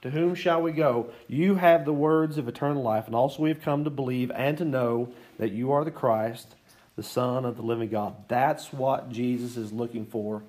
To 0.02 0.12
whom 0.12 0.36
shall 0.36 0.62
we 0.62 0.72
go? 0.72 1.10
You 1.28 1.56
have 1.56 1.86
the 1.86 1.94
words 1.94 2.38
of 2.38 2.48
eternal 2.48 2.84
life, 2.84 3.08
and 3.08 3.16
also 3.16 3.42
we 3.42 3.50
have 3.50 3.62
come 3.62 3.84
to 3.84 3.90
believe 3.90 4.32
and 4.32 4.58
to 4.58 4.66
know 4.66 5.10
that 5.38 5.52
you 5.52 5.72
are 5.72 5.84
the 5.84 5.92
Christ, 5.92 6.56
the 6.96 7.04
Son 7.04 7.46
of 7.46 7.56
the 7.58 7.64
living 7.64 7.90
God. 7.90 8.16
That's 8.28 8.72
what 8.72 9.12
Jesus 9.12 9.58
is 9.58 9.72
looking 9.72 10.06
for 10.06 10.44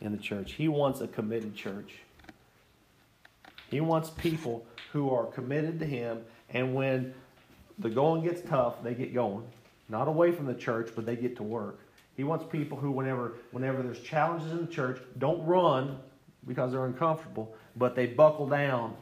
in 0.00 0.12
the 0.12 0.18
church. 0.18 0.52
He 0.52 0.68
wants 0.68 1.00
a 1.00 1.08
committed 1.08 1.54
church. 1.54 1.98
He 3.70 3.80
wants 3.80 4.10
people 4.10 4.64
who 4.92 5.10
are 5.10 5.26
committed 5.26 5.80
to 5.80 5.86
Him, 5.86 6.20
and 6.50 6.74
when 6.74 7.14
the 7.78 7.90
going 7.90 8.22
gets 8.22 8.40
tough, 8.48 8.82
they 8.82 8.94
get 8.94 9.12
going. 9.12 9.44
Not 9.88 10.08
away 10.08 10.32
from 10.32 10.46
the 10.46 10.54
church, 10.54 10.90
but 10.94 11.04
they 11.04 11.16
get 11.16 11.36
to 11.36 11.42
work. 11.42 11.78
He 12.16 12.24
wants 12.24 12.44
people 12.50 12.78
who, 12.78 12.90
whenever, 12.90 13.34
whenever 13.50 13.82
there's 13.82 14.00
challenges 14.00 14.52
in 14.52 14.64
the 14.64 14.72
church, 14.72 15.00
don't 15.18 15.44
run, 15.44 15.98
because 16.46 16.72
they're 16.72 16.84
uncomfortable, 16.84 17.54
but 17.76 17.94
they 17.94 18.06
buckle 18.06 18.46
down 18.46 18.94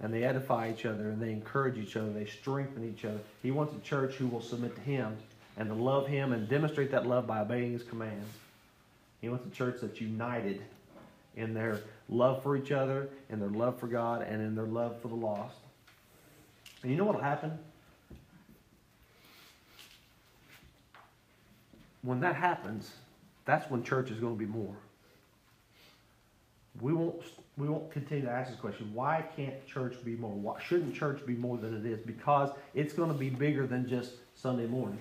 and 0.00 0.12
they 0.14 0.24
edify 0.24 0.70
each 0.70 0.86
other 0.86 1.10
and 1.10 1.20
they 1.20 1.32
encourage 1.32 1.76
each 1.76 1.96
other, 1.96 2.10
they 2.12 2.24
strengthen 2.24 2.88
each 2.88 3.04
other. 3.04 3.20
He 3.42 3.50
wants 3.50 3.74
a 3.74 3.80
church 3.80 4.14
who 4.14 4.26
will 4.26 4.40
submit 4.40 4.74
to 4.74 4.80
Him 4.80 5.16
and 5.56 5.68
to 5.68 5.74
love 5.74 6.06
Him 6.06 6.32
and 6.32 6.48
demonstrate 6.48 6.90
that 6.92 7.06
love 7.06 7.26
by 7.26 7.40
obeying 7.40 7.72
His 7.72 7.82
commands. 7.82 8.32
He 9.20 9.28
wants 9.28 9.46
a 9.46 9.50
church 9.50 9.76
that's 9.82 10.00
united 10.00 10.62
in 11.36 11.52
their 11.52 11.80
love 12.08 12.42
for 12.42 12.56
each 12.56 12.72
other, 12.72 13.08
in 13.28 13.38
their 13.38 13.50
love 13.50 13.78
for 13.78 13.86
God, 13.86 14.22
and 14.22 14.40
in 14.40 14.54
their 14.54 14.64
love 14.64 15.00
for 15.00 15.08
the 15.08 15.14
lost. 15.14 15.56
And 16.82 16.90
you 16.90 16.96
know 16.96 17.04
what 17.04 17.16
will 17.16 17.22
happen? 17.22 17.58
When 22.02 22.20
that 22.20 22.34
happens, 22.34 22.90
that's 23.44 23.70
when 23.70 23.82
church 23.82 24.10
is 24.10 24.18
going 24.18 24.34
to 24.34 24.38
be 24.38 24.50
more 24.50 24.74
we 26.80 26.92
won't 26.92 27.22
we 27.56 27.68
won't 27.68 27.90
continue 27.90 28.24
to 28.24 28.30
ask 28.30 28.50
this 28.50 28.58
question. 28.58 28.90
Why 28.94 29.24
can't 29.36 29.66
church 29.66 30.02
be 30.04 30.16
more? 30.16 30.32
Why 30.32 30.60
shouldn't 30.62 30.94
church 30.94 31.24
be 31.26 31.34
more 31.34 31.58
than 31.58 31.76
it 31.76 31.84
is? 31.84 32.00
Because 32.00 32.50
it's 32.74 32.94
going 32.94 33.12
to 33.12 33.18
be 33.18 33.28
bigger 33.28 33.66
than 33.66 33.88
just 33.88 34.12
Sunday 34.34 34.66
morning. 34.66 34.98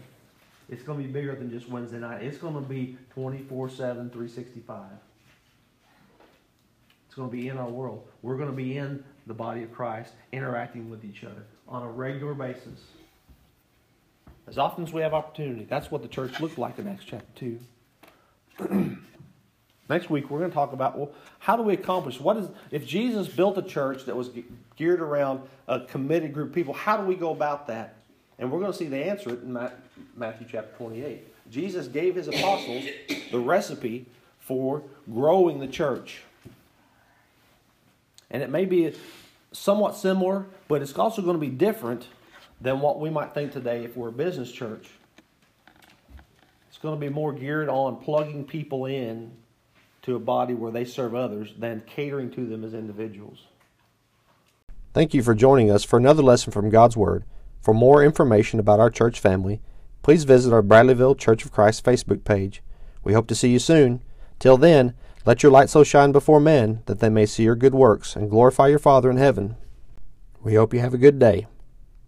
It's 0.67 0.83
going 0.83 0.99
to 0.99 1.05
be 1.05 1.11
bigger 1.11 1.35
than 1.35 1.49
just 1.49 1.69
Wednesday 1.69 1.99
night. 1.99 2.21
It's 2.21 2.37
going 2.37 2.55
to 2.55 2.61
be 2.61 2.97
24 3.13 3.69
7, 3.69 4.09
365. 4.09 4.83
It's 7.05 7.15
going 7.15 7.29
to 7.29 7.35
be 7.35 7.47
in 7.47 7.57
our 7.57 7.69
world. 7.69 8.07
We're 8.21 8.37
going 8.37 8.49
to 8.49 8.55
be 8.55 8.77
in 8.77 9.03
the 9.25 9.33
body 9.33 9.63
of 9.63 9.71
Christ, 9.73 10.13
interacting 10.31 10.89
with 10.89 11.05
each 11.05 11.23
other 11.23 11.43
on 11.67 11.83
a 11.83 11.89
regular 11.89 12.33
basis. 12.33 12.81
As 14.47 14.57
often 14.57 14.83
as 14.83 14.91
we 14.91 15.01
have 15.01 15.13
opportunity. 15.13 15.65
That's 15.69 15.91
what 15.91 16.01
the 16.01 16.07
church 16.07 16.39
looked 16.39 16.57
like 16.57 16.77
in 16.79 16.87
Acts 16.87 17.05
chapter 17.05 17.57
2. 18.59 18.97
Next 19.89 20.11
week, 20.11 20.29
we're 20.29 20.37
going 20.37 20.51
to 20.51 20.55
talk 20.55 20.71
about 20.71 20.97
well, 20.97 21.11
how 21.39 21.55
do 21.55 21.63
we 21.63 21.73
accomplish 21.73 22.19
what 22.19 22.37
is 22.37 22.47
if 22.69 22.85
Jesus 22.85 23.27
built 23.27 23.57
a 23.57 23.63
church 23.63 24.05
that 24.05 24.15
was 24.15 24.29
geared 24.75 25.01
around 25.01 25.41
a 25.67 25.79
committed 25.81 26.31
group 26.31 26.49
of 26.49 26.55
people? 26.55 26.73
How 26.75 26.95
do 26.95 27.03
we 27.03 27.15
go 27.15 27.31
about 27.31 27.67
that? 27.67 27.95
And 28.37 28.51
we're 28.51 28.59
going 28.59 28.71
to 28.71 28.77
see 28.77 28.87
the 28.87 29.03
answer 29.03 29.31
in 29.31 29.57
Matthew 30.15 30.47
chapter 30.49 30.71
28. 30.77 31.51
Jesus 31.51 31.87
gave 31.87 32.15
his 32.15 32.27
apostles 32.27 32.85
the 33.31 33.39
recipe 33.39 34.05
for 34.39 34.83
growing 35.11 35.59
the 35.59 35.67
church. 35.67 36.21
And 38.29 38.43
it 38.43 38.51
may 38.51 38.65
be 38.65 38.93
somewhat 39.51 39.97
similar, 39.97 40.45
but 40.67 40.83
it's 40.83 40.93
also 40.93 41.23
going 41.23 41.35
to 41.35 41.39
be 41.39 41.49
different 41.49 42.07
than 42.61 42.79
what 42.79 42.99
we 42.99 43.09
might 43.09 43.33
think 43.33 43.51
today 43.51 43.83
if 43.83 43.97
we're 43.97 44.09
a 44.09 44.13
business 44.13 44.51
church. 44.51 44.87
It's 46.67 46.77
going 46.77 46.97
to 46.97 46.99
be 46.99 47.11
more 47.11 47.33
geared 47.33 47.67
on 47.67 47.97
plugging 47.97 48.45
people 48.45 48.85
in 48.85 49.31
to 50.03 50.15
a 50.15 50.19
body 50.19 50.53
where 50.53 50.71
they 50.71 50.85
serve 50.85 51.15
others 51.15 51.53
than 51.57 51.83
catering 51.85 52.31
to 52.31 52.45
them 52.45 52.63
as 52.63 52.73
individuals. 52.73 53.47
Thank 54.93 55.13
you 55.13 55.21
for 55.21 55.35
joining 55.35 55.69
us 55.69 55.83
for 55.83 55.97
another 55.97 56.23
lesson 56.23 56.51
from 56.51 56.69
God's 56.69 56.97
Word. 56.97 57.23
For 57.61 57.73
more 57.73 58.03
information 58.03 58.59
about 58.59 58.79
our 58.79 58.89
church 58.89 59.19
family, 59.19 59.61
please 60.01 60.23
visit 60.23 60.53
our 60.53 60.63
Bradleyville 60.63 61.17
Church 61.17 61.45
of 61.45 61.51
Christ 61.51 61.83
Facebook 61.83 62.23
page. 62.23 62.63
We 63.03 63.13
hope 63.13 63.27
to 63.27 63.35
see 63.35 63.49
you 63.49 63.59
soon. 63.59 64.01
Till 64.39 64.57
then, 64.57 64.93
let 65.25 65.43
your 65.43 65.51
light 65.51 65.69
so 65.69 65.83
shine 65.83 66.11
before 66.11 66.39
men 66.39 66.81
that 66.85 66.99
they 67.01 67.09
may 67.09 67.25
see 67.25 67.43
your 67.43 67.55
good 67.55 67.75
works 67.75 68.15
and 68.15 68.29
glorify 68.29 68.67
your 68.67 68.79
Father 68.79 69.11
in 69.11 69.17
heaven. 69.17 69.55
We 70.41 70.55
hope 70.55 70.73
you 70.73 70.79
have 70.79 70.93
a 70.93 70.97
good 70.97 71.19
day. 71.19 71.47